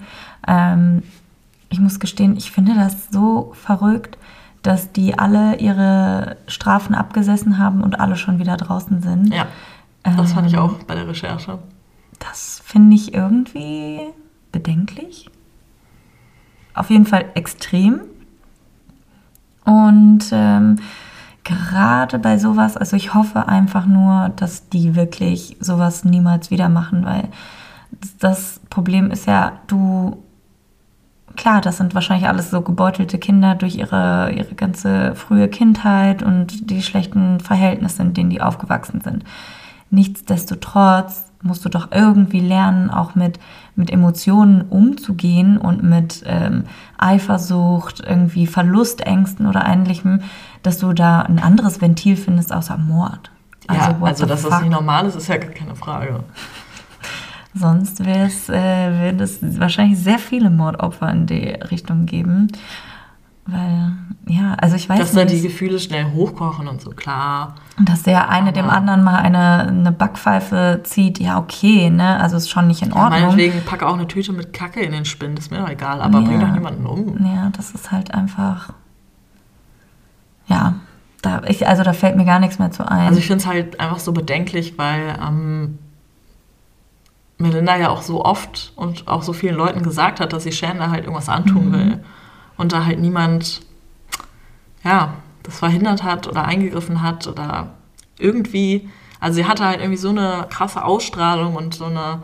[0.47, 1.03] Ähm,
[1.69, 4.17] ich muss gestehen, ich finde das so verrückt,
[4.63, 9.33] dass die alle ihre Strafen abgesessen haben und alle schon wieder draußen sind.
[9.33, 9.47] Ja,
[10.03, 11.59] das fand ich Ähm, auch bei der Recherche.
[12.19, 14.01] Das finde ich irgendwie
[14.51, 15.29] bedenklich.
[16.73, 18.01] Auf jeden Fall extrem.
[19.63, 20.77] Und ähm,
[21.49, 27.05] gerade bei sowas, also ich hoffe einfach nur, dass die wirklich sowas niemals wieder machen,
[27.05, 27.29] weil
[28.19, 30.23] das Problem ist ja, du,
[31.35, 36.69] klar, das sind wahrscheinlich alles so gebeutelte Kinder durch ihre, ihre ganze frühe Kindheit und
[36.69, 39.23] die schlechten Verhältnisse, in denen die aufgewachsen sind.
[39.89, 43.39] Nichtsdestotrotz musst du doch irgendwie lernen, auch mit,
[43.75, 46.65] mit Emotionen umzugehen und mit ähm,
[46.97, 50.21] Eifersucht, irgendwie Verlustängsten oder ähnlichem,
[50.63, 53.31] dass du da ein anderes Ventil findest außer Mord.
[53.71, 54.61] ja, what also the dass das fuck?
[54.63, 56.23] nicht normal ist, ist ja gar keine Frage.
[57.55, 62.49] Sonst es, äh, wird es wahrscheinlich sehr viele Mordopfer in die Richtung geben.
[63.51, 63.91] Weil,
[64.27, 65.35] ja, also ich weiß Dass da nicht.
[65.37, 67.55] die Gefühle schnell hochkochen und so, klar.
[67.77, 72.19] Und dass der eine dem anderen mal eine, eine Backpfeife zieht, ja, okay, ne?
[72.19, 73.21] Also ist schon nicht in Ordnung.
[73.21, 76.19] Meinetwegen pack auch eine Tüte mit Kacke in den Spind, ist mir doch egal, aber
[76.19, 76.27] Ja.
[76.27, 77.25] bring doch niemanden um.
[77.25, 78.73] Ja, das ist halt einfach.
[80.47, 80.75] Ja,
[81.21, 83.07] da, ich, also da fällt mir gar nichts mehr zu ein.
[83.07, 85.77] Also ich finde es halt einfach so bedenklich, weil ähm,
[87.37, 90.91] Melinda ja auch so oft und auch so vielen Leuten gesagt hat, dass sie Chandler
[90.91, 91.73] halt irgendwas antun Mhm.
[91.73, 91.99] will.
[92.59, 93.61] Und da halt niemand,
[94.83, 97.69] ja, das verhindert hat oder eingegriffen hat oder
[98.19, 98.89] irgendwie,
[99.19, 102.19] also sie hatte halt irgendwie so eine krasse Ausstrahlung und so eine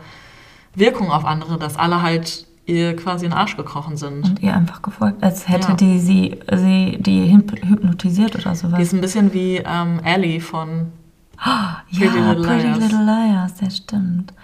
[0.74, 4.24] Wirkung auf andere, dass alle halt ihr quasi in den Arsch gekrochen sind.
[4.28, 5.74] und ihr einfach gefolgt, als hätte Ja.
[5.74, 8.76] die sie, sie die hyp- hypnotisiert oder sowas.
[8.76, 10.92] Die ist ein bisschen wie ähm, Ellie von
[11.44, 12.78] Ja, Pretty Little Pretty Liars.
[12.78, 14.34] Little Liars, das stimmt.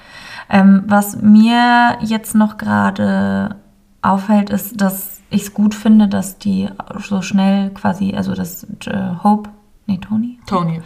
[0.49, 3.57] Ähm, was mir jetzt noch gerade
[4.03, 6.68] auffällt, ist, dass ich es gut finde, dass die
[7.01, 9.51] so schnell quasi, also dass äh, Hope,
[9.87, 10.80] nee, Tony, Tony.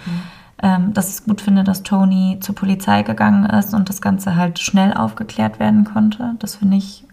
[0.62, 4.36] ähm, dass ich es gut finde, dass Tony zur Polizei gegangen ist und das Ganze
[4.36, 6.34] halt schnell aufgeklärt werden konnte.
[6.38, 7.04] Das finde ich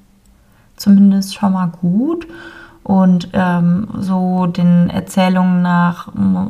[0.75, 2.27] zumindest schon mal gut.
[2.83, 6.09] Und ähm, so den Erzählungen nach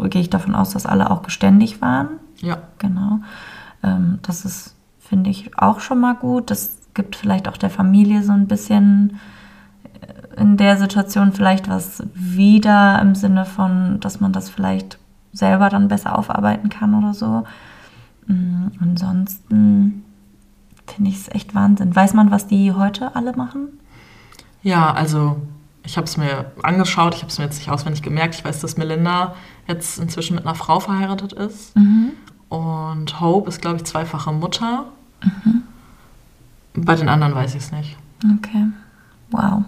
[0.10, 2.08] gehe ich davon aus, dass alle auch geständig waren.
[2.42, 2.58] Ja.
[2.80, 3.20] Genau.
[3.84, 6.50] Ähm, das ist, finde ich, auch schon mal gut.
[6.50, 9.20] Das gibt vielleicht auch der Familie so ein bisschen
[10.38, 14.98] in der Situation vielleicht was wieder im Sinne von, dass man das vielleicht
[15.32, 17.44] selber dann besser aufarbeiten kann oder so.
[18.28, 20.04] Mm, Ansonsten
[20.88, 21.96] finde ich es echt Wahnsinn.
[21.96, 23.70] Weiß man, was die heute alle machen?
[24.62, 25.42] Ja, also
[25.84, 28.36] ich habe es mir angeschaut, ich habe es mir jetzt nicht auswendig gemerkt.
[28.36, 29.36] Ich weiß, dass Melinda
[29.68, 31.74] jetzt inzwischen mit einer Frau verheiratet ist.
[32.50, 34.86] Und Hope ist, glaube ich, zweifache Mutter.
[36.76, 37.98] Bei den anderen weiß ich es nicht.
[38.38, 38.68] Okay.
[39.32, 39.64] Wow.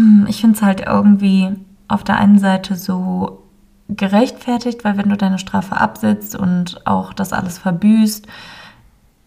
[0.00, 1.50] Hm, ich finde es halt irgendwie
[1.88, 3.42] auf der einen Seite so
[3.88, 8.26] gerechtfertigt, weil wenn du deine Strafe absitzt und auch das alles verbüßt,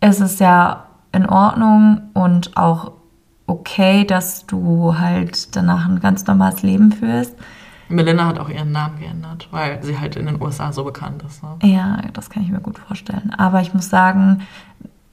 [0.01, 2.93] ist es ja in Ordnung und auch
[3.45, 7.35] okay, dass du halt danach ein ganz normales Leben führst.
[7.89, 11.43] Melinda hat auch ihren Namen geändert, weil sie halt in den USA so bekannt ist.
[11.43, 11.59] Ne?
[11.61, 13.31] Ja, das kann ich mir gut vorstellen.
[13.37, 14.41] Aber ich muss sagen,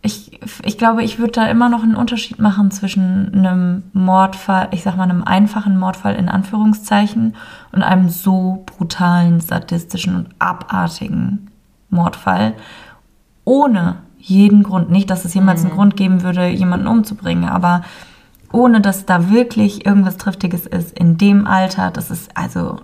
[0.03, 4.83] ich, ich glaube, ich würde da immer noch einen Unterschied machen zwischen einem Mordfall, ich
[4.83, 7.37] sag mal, einem einfachen Mordfall in Anführungszeichen
[7.73, 11.51] und einem so brutalen, sadistischen und abartigen
[11.91, 12.55] Mordfall.
[13.45, 14.91] Ohne jeden Grund.
[14.91, 17.83] Nicht, dass es jemals einen Grund geben würde, jemanden umzubringen, aber
[18.53, 22.81] ohne dass da wirklich irgendwas Triftiges ist in dem Alter, das ist also,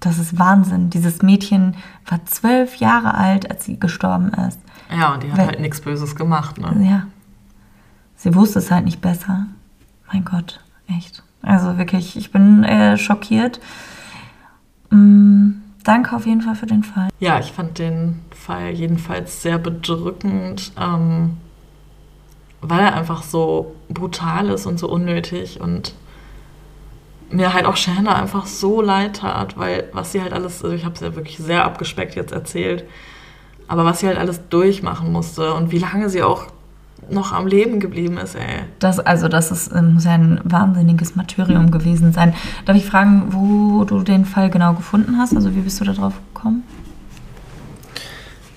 [0.00, 0.90] das ist Wahnsinn.
[0.90, 1.76] Dieses Mädchen
[2.06, 4.60] war zwölf Jahre alt, als sie gestorben ist.
[4.90, 6.58] Ja, und die hat Weil- halt nichts Böses gemacht.
[6.58, 6.88] Ne?
[6.88, 7.06] Ja.
[8.16, 9.46] Sie wusste es halt nicht besser.
[10.12, 11.22] Mein Gott, echt.
[11.42, 13.60] Also wirklich, ich bin äh, schockiert.
[14.90, 15.50] Mm,
[15.84, 17.08] danke auf jeden Fall für den Fall.
[17.20, 21.36] Ja, ich fand den Fall jedenfalls sehr bedrückend, ähm,
[22.60, 25.94] weil er einfach so brutal ist und so unnötig und
[27.30, 30.84] mir halt auch Shanna einfach so leid tat, weil was sie halt alles, also ich
[30.84, 32.84] habe es ja wirklich sehr abgespeckt jetzt erzählt,
[33.68, 36.46] aber was sie halt alles durchmachen musste und wie lange sie auch
[37.10, 38.64] noch am Leben geblieben ist, ey.
[38.78, 42.34] Das, also das ist, äh, muss ja ein wahnsinniges Martyrium gewesen sein.
[42.64, 45.34] Darf ich fragen, wo du den Fall genau gefunden hast?
[45.34, 46.64] Also wie bist du da drauf gekommen?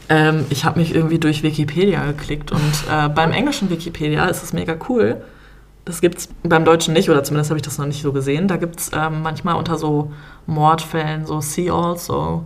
[0.09, 4.53] Ähm, ich habe mich irgendwie durch Wikipedia geklickt und äh, beim englischen Wikipedia ist es
[4.53, 5.21] mega cool.
[5.85, 8.47] Das gibt's beim Deutschen nicht, oder zumindest habe ich das noch nicht so gesehen.
[8.47, 10.11] Da gibt es ähm, manchmal unter so
[10.45, 12.43] Mordfällen so See Also.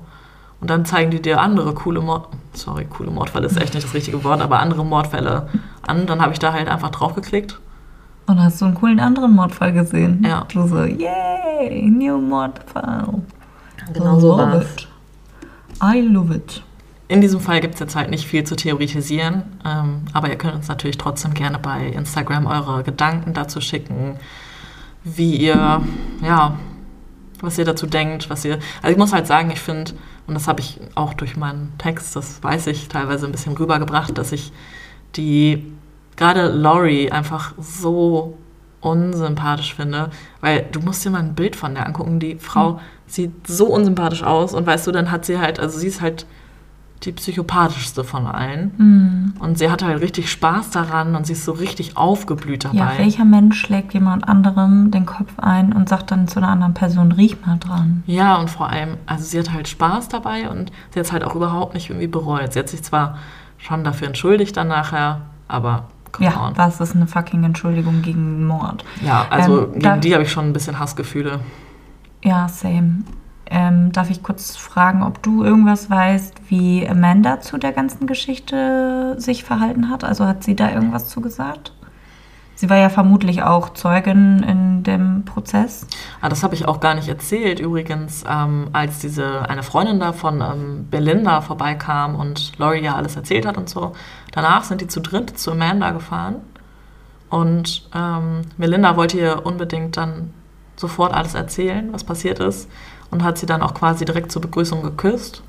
[0.64, 2.30] Und dann zeigen die dir andere coole Mord...
[2.54, 5.50] Sorry, coole Mordfälle ist echt nicht das richtige Wort, aber andere Mordfälle
[5.86, 6.06] an.
[6.06, 7.60] Dann habe ich da halt einfach drauf geklickt.
[8.28, 10.24] Und hast du einen coolen anderen Mordfall gesehen?
[10.26, 10.46] Ja.
[10.54, 13.10] Du so, yay, new Mordfall.
[13.92, 14.88] Genau so Love it.
[15.84, 16.64] I love it.
[17.10, 20.56] In diesem Fall gibt es jetzt halt nicht viel zu theoretisieren, ähm, aber ihr könnt
[20.56, 24.16] uns natürlich trotzdem gerne bei Instagram eure Gedanken dazu schicken,
[25.04, 25.82] wie ihr,
[26.22, 26.58] ja,
[27.42, 28.60] was ihr dazu denkt, was ihr.
[28.82, 29.92] Also ich muss halt sagen, ich finde,
[30.28, 34.18] und das habe ich auch durch meinen Text, das weiß ich, teilweise ein bisschen rübergebracht,
[34.18, 34.52] dass ich
[35.16, 35.74] die,
[36.16, 38.38] gerade Laurie einfach so
[38.82, 40.10] unsympathisch finde,
[40.42, 42.20] weil du musst dir mal ein Bild von der angucken.
[42.20, 45.88] Die Frau sieht so unsympathisch aus und weißt du, dann hat sie halt, also sie
[45.88, 46.26] ist halt
[47.06, 49.34] die psychopathischste von allen.
[49.40, 52.78] Und sie hatte halt richtig Spaß daran und sie ist so richtig aufgeblüht dabei.
[52.78, 56.74] Ja, welcher Mensch schlägt jemand anderem den Kopf ein und sagt dann zu einer anderen
[56.74, 58.04] Person, riech mal dran?
[58.06, 61.24] Ja, und vor allem, also sie hat halt Spaß dabei und sie hat es halt
[61.24, 62.54] auch überhaupt nicht irgendwie bereut.
[62.54, 63.18] Sie hat sich zwar
[63.58, 66.58] schon dafür entschuldigt dann nachher, aber come Ja, on.
[66.58, 68.84] was ist eine fucking Entschuldigung gegen Mord?
[69.02, 71.40] Ja, also Ähm, gegen die habe ich schon ein bisschen Hassgefühle.
[72.24, 73.04] Ja, same.
[73.46, 79.16] Ähm, darf ich kurz fragen, ob du irgendwas weißt, wie Amanda zu der ganzen Geschichte
[79.18, 80.04] sich verhalten hat?
[80.04, 81.74] Also hat sie da irgendwas zugesagt?
[82.56, 85.88] Sie war ja vermutlich auch Zeugin in dem Prozess.
[86.22, 87.60] Ah, das habe ich auch gar nicht erzählt.
[87.60, 93.16] Übrigens, ähm, als diese eine Freundin da von ähm, Belinda vorbeikam und Laurie ja alles
[93.16, 93.94] erzählt hat und so,
[94.32, 96.36] danach sind die zu dritt zu Amanda gefahren.
[97.30, 100.32] Und ähm, Melinda wollte ihr unbedingt dann
[100.76, 102.70] sofort alles erzählen, was passiert ist.
[103.14, 105.44] Und hat sie dann auch quasi direkt zur Begrüßung geküsst.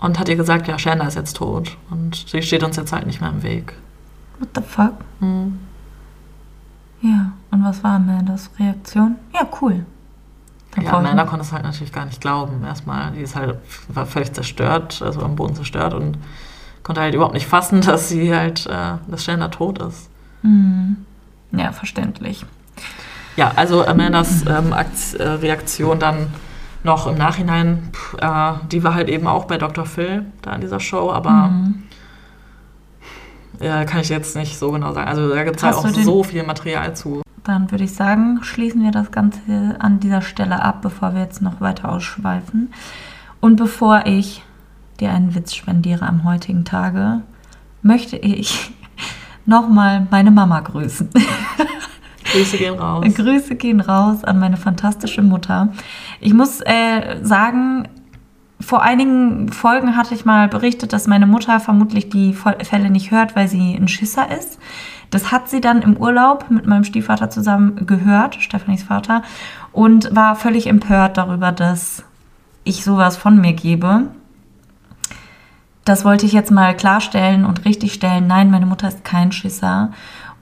[0.00, 1.76] Und hat ihr gesagt, ja, Shanda ist jetzt tot.
[1.90, 3.74] Und sie steht uns jetzt halt nicht mehr im Weg.
[4.38, 4.94] What the fuck?
[5.20, 5.58] Hm.
[7.02, 9.16] Ja, und was war Amandas Reaktion?
[9.34, 9.84] Ja, cool.
[10.74, 12.64] Dann Ja, Amanda konnte es halt natürlich gar nicht glauben.
[12.64, 13.56] Erstmal, die ist halt,
[13.88, 16.16] war völlig zerstört, also am Boden zerstört und
[16.82, 20.08] konnte halt überhaupt nicht fassen, dass sie halt, äh, dass Shanda tot ist.
[20.40, 20.96] Hm.
[21.52, 22.46] Ja, verständlich.
[23.36, 26.28] Ja, also Amandas ähm, äh, Reaktion dann
[26.84, 29.84] noch im Nachhinein, pff, äh, die war halt eben auch bei Dr.
[29.86, 31.82] Phil da in dieser Show, aber Mhm.
[33.60, 35.08] äh, kann ich jetzt nicht so genau sagen.
[35.08, 37.22] Also da gibt es halt auch so viel Material zu.
[37.44, 39.40] Dann würde ich sagen, schließen wir das Ganze
[39.80, 42.72] an dieser Stelle ab, bevor wir jetzt noch weiter ausschweifen.
[43.40, 44.42] Und bevor ich
[45.00, 47.22] dir einen Witz spendiere am heutigen Tage,
[47.82, 48.72] möchte ich
[49.46, 51.10] nochmal meine Mama grüßen.
[52.32, 53.04] Grüße gehen raus.
[53.14, 55.68] Grüße gehen raus an meine fantastische Mutter.
[56.20, 57.88] Ich muss äh, sagen,
[58.60, 63.36] vor einigen Folgen hatte ich mal berichtet, dass meine Mutter vermutlich die Fälle nicht hört,
[63.36, 64.58] weil sie ein Schisser ist.
[65.10, 69.22] Das hat sie dann im Urlaub mit meinem Stiefvater zusammen gehört, Stefanis Vater,
[69.72, 72.04] und war völlig empört darüber, dass
[72.64, 74.08] ich sowas von mir gebe.
[75.84, 78.26] Das wollte ich jetzt mal klarstellen und richtigstellen.
[78.26, 79.90] Nein, meine Mutter ist kein Schisser.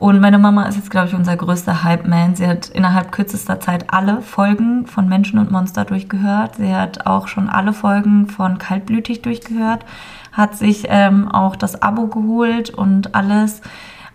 [0.00, 2.34] Und meine Mama ist jetzt, glaube ich, unser größter Hype-Man.
[2.34, 6.56] Sie hat innerhalb kürzester Zeit alle Folgen von Menschen und Monster durchgehört.
[6.56, 9.84] Sie hat auch schon alle Folgen von Kaltblütig durchgehört.
[10.32, 13.60] Hat sich ähm, auch das Abo geholt und alles.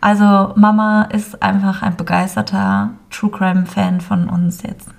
[0.02, 4.90] Also Mama ist einfach ein begeisterter True Crime-Fan von uns jetzt.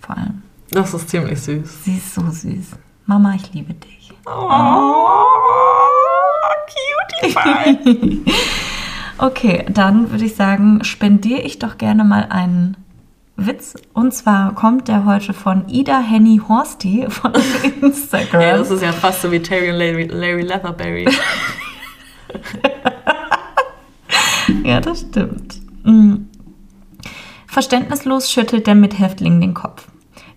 [0.00, 0.42] Vor allem.
[0.72, 1.84] Das ist ziemlich süß.
[1.84, 2.72] Sie ist so süß.
[3.06, 4.12] Mama, ich liebe dich.
[4.26, 4.50] Oh,
[7.22, 8.24] cutie pie.
[9.18, 12.76] Okay, dann würde ich sagen, spendiere ich doch gerne mal einen
[13.36, 13.74] Witz.
[13.92, 17.32] Und zwar kommt der heute von Ida Henny Horsty von
[17.80, 18.40] Instagram.
[18.40, 21.08] Ja, das ist ja fast so wie Terry und Larry, Larry Leatherberry.
[24.62, 25.60] Ja, das stimmt.
[25.84, 26.26] Mm.
[27.46, 29.86] Verständnislos schüttelt der Mithäftling den Kopf.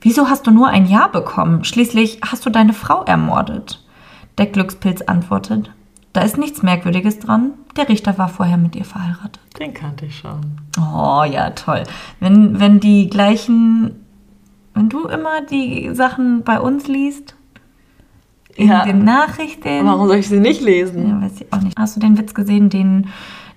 [0.01, 1.63] Wieso hast du nur ein Ja bekommen?
[1.63, 3.84] Schließlich hast du deine Frau ermordet.
[4.38, 5.71] Der Glückspilz antwortet.
[6.18, 7.51] Da ist nichts Merkwürdiges dran.
[7.76, 9.39] Der Richter war vorher mit ihr verheiratet.
[9.59, 10.41] Den kannte ich schon.
[10.80, 11.84] Oh ja, toll.
[12.20, 14.03] Wenn, wenn die gleichen,
[14.74, 17.36] wenn du immer die Sachen bei uns liest,
[18.55, 18.84] in Ja.
[18.84, 19.86] den Nachrichten.
[19.86, 21.07] Warum soll ich sie nicht lesen?
[21.07, 21.78] Ja, weiß ich auch nicht.
[21.78, 23.09] Hast du den Witz gesehen, den,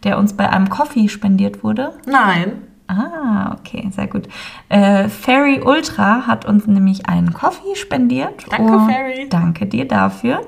[0.04, 1.94] der uns bei einem Coffee spendiert wurde?
[2.04, 2.52] Nein.
[2.88, 4.28] Ah, okay, sehr gut.
[4.68, 8.44] Äh, Fairy Ultra hat uns nämlich einen Coffee spendiert.
[8.50, 9.28] Danke, Fairy.
[9.30, 10.40] Danke dir dafür.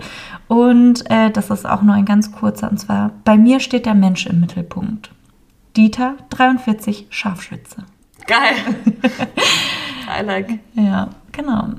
[0.53, 2.71] Und äh, das ist auch nur ein ganz kurzer.
[2.71, 5.11] Und zwar, bei mir steht der Mensch im Mittelpunkt.
[5.79, 7.85] Dieter, 43, Scharfschütze.
[8.27, 8.57] Geil.
[10.21, 10.59] I like.
[10.75, 11.71] Ja, genau.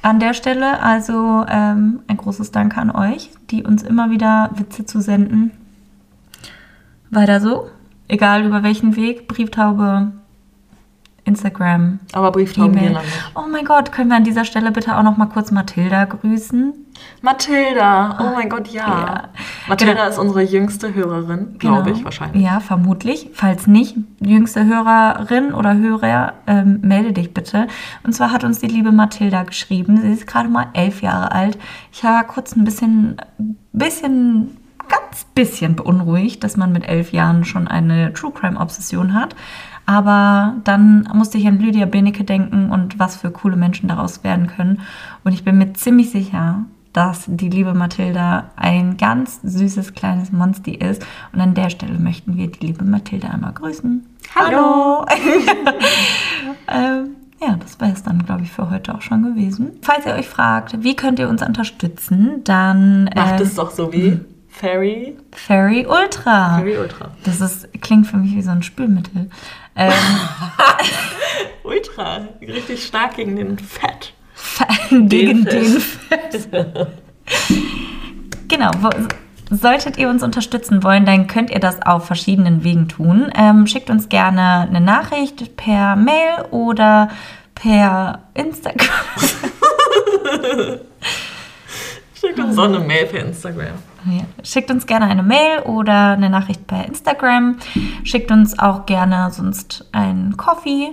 [0.00, 4.86] An der Stelle also ähm, ein großes Danke an euch, die uns immer wieder Witze
[4.86, 5.50] zu senden.
[7.10, 7.68] Weiter so,
[8.08, 10.12] egal über welchen Weg, Brieftaube,
[11.30, 12.96] Instagram, Aber Brieftauben nicht.
[13.34, 16.72] Oh mein Gott, können wir an dieser Stelle bitte auch noch mal kurz Mathilda grüßen?
[17.22, 18.18] Mathilda.
[18.20, 18.86] Oh mein Gott, ja.
[18.86, 19.28] Ja.
[19.68, 20.08] Mathilda Genau.
[20.08, 22.42] ist unsere jüngste Hörerin, glaube ich wahrscheinlich.
[22.42, 23.30] Ja, vermutlich.
[23.32, 27.68] Falls nicht, jüngste Hörerin oder Hörer, ähm, melde dich bitte.
[28.02, 29.98] Und zwar hat uns die liebe Mathilda geschrieben.
[30.00, 31.58] Sie ist gerade mal elf Jahre alt.
[31.92, 33.16] Ich war kurz ein bisschen,
[33.72, 34.56] bisschen,
[34.88, 39.36] ganz bisschen beunruhigt, dass man mit elf Jahren schon eine True Crime Obsession hat.
[39.90, 44.46] Aber dann musste ich an Lydia Benecke denken und was für coole Menschen daraus werden
[44.46, 44.82] können.
[45.24, 50.80] Und ich bin mir ziemlich sicher, dass die liebe Mathilda ein ganz süßes kleines Monster
[50.80, 51.04] ist.
[51.32, 54.06] Und an der Stelle möchten wir die liebe Mathilda einmal grüßen.
[54.36, 55.04] Hallo.
[56.68, 59.72] ähm, ja, das wäre es dann, glaube ich, für heute auch schon gewesen.
[59.82, 63.92] Falls ihr euch fragt, wie könnt ihr uns unterstützen, dann Macht ähm, es doch so
[63.92, 64.20] wie
[64.60, 65.16] Fairy.
[65.32, 66.58] Fairy Ultra.
[66.58, 67.10] Fairy Ultra.
[67.24, 69.30] Das ist, klingt für mich wie so ein Spülmittel.
[69.74, 69.92] Ähm,
[71.64, 72.20] Ultra.
[72.42, 74.12] Richtig stark gegen den Fett.
[74.90, 75.52] gegen Fett.
[75.52, 76.88] den Fett.
[78.48, 78.70] genau.
[78.80, 78.90] wo-
[79.52, 83.32] solltet ihr uns unterstützen wollen, dann könnt ihr das auf verschiedenen Wegen tun.
[83.34, 87.08] Ähm, schickt uns gerne eine Nachricht per Mail oder
[87.54, 88.86] per Instagram.
[92.20, 93.74] Schickt uns auch eine Mail per Instagram.
[94.04, 94.22] Ja.
[94.44, 97.56] Schickt uns gerne eine Mail oder eine Nachricht per Instagram.
[98.04, 100.90] Schickt uns auch gerne sonst einen Coffee.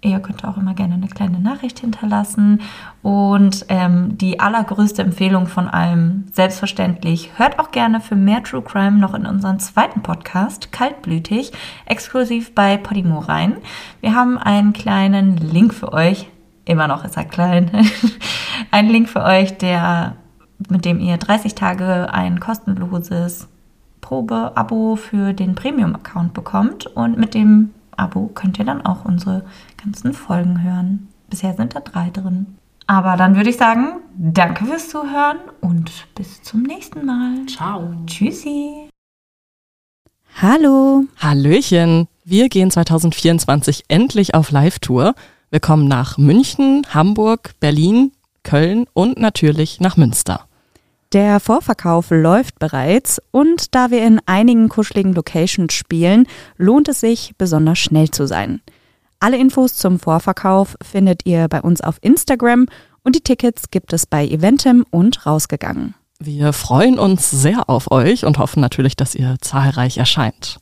[0.00, 2.60] Ihr könnt auch immer gerne eine kleine Nachricht hinterlassen.
[3.02, 8.98] Und ähm, die allergrößte Empfehlung von allem, selbstverständlich, hört auch gerne für mehr True Crime
[8.98, 11.52] noch in unseren zweiten Podcast, Kaltblütig,
[11.86, 13.56] exklusiv bei Podimo rein.
[14.00, 16.28] Wir haben einen kleinen Link für euch.
[16.68, 17.70] Immer noch ist er klein.
[18.70, 20.16] einen Link für euch, der,
[20.68, 23.48] mit dem ihr 30 Tage ein kostenloses
[24.02, 26.86] Probe-Abo für den Premium-Account bekommt.
[26.86, 29.46] Und mit dem Abo könnt ihr dann auch unsere
[29.82, 31.08] ganzen Folgen hören.
[31.30, 32.58] Bisher sind da drei drin.
[32.86, 37.46] Aber dann würde ich sagen, danke fürs Zuhören und bis zum nächsten Mal.
[37.46, 37.94] Ciao.
[38.04, 38.90] Tschüssi.
[40.42, 41.04] Hallo.
[41.16, 42.08] Hallöchen.
[42.24, 45.14] Wir gehen 2024 endlich auf Live-Tour.
[45.50, 50.44] Wir kommen nach München, Hamburg, Berlin, Köln und natürlich nach Münster.
[51.14, 56.26] Der Vorverkauf läuft bereits und da wir in einigen kuscheligen Locations spielen,
[56.58, 58.60] lohnt es sich, besonders schnell zu sein.
[59.20, 62.66] Alle Infos zum Vorverkauf findet ihr bei uns auf Instagram
[63.02, 65.94] und die Tickets gibt es bei Eventim und rausgegangen.
[66.20, 70.58] Wir freuen uns sehr auf euch und hoffen natürlich, dass ihr zahlreich erscheint.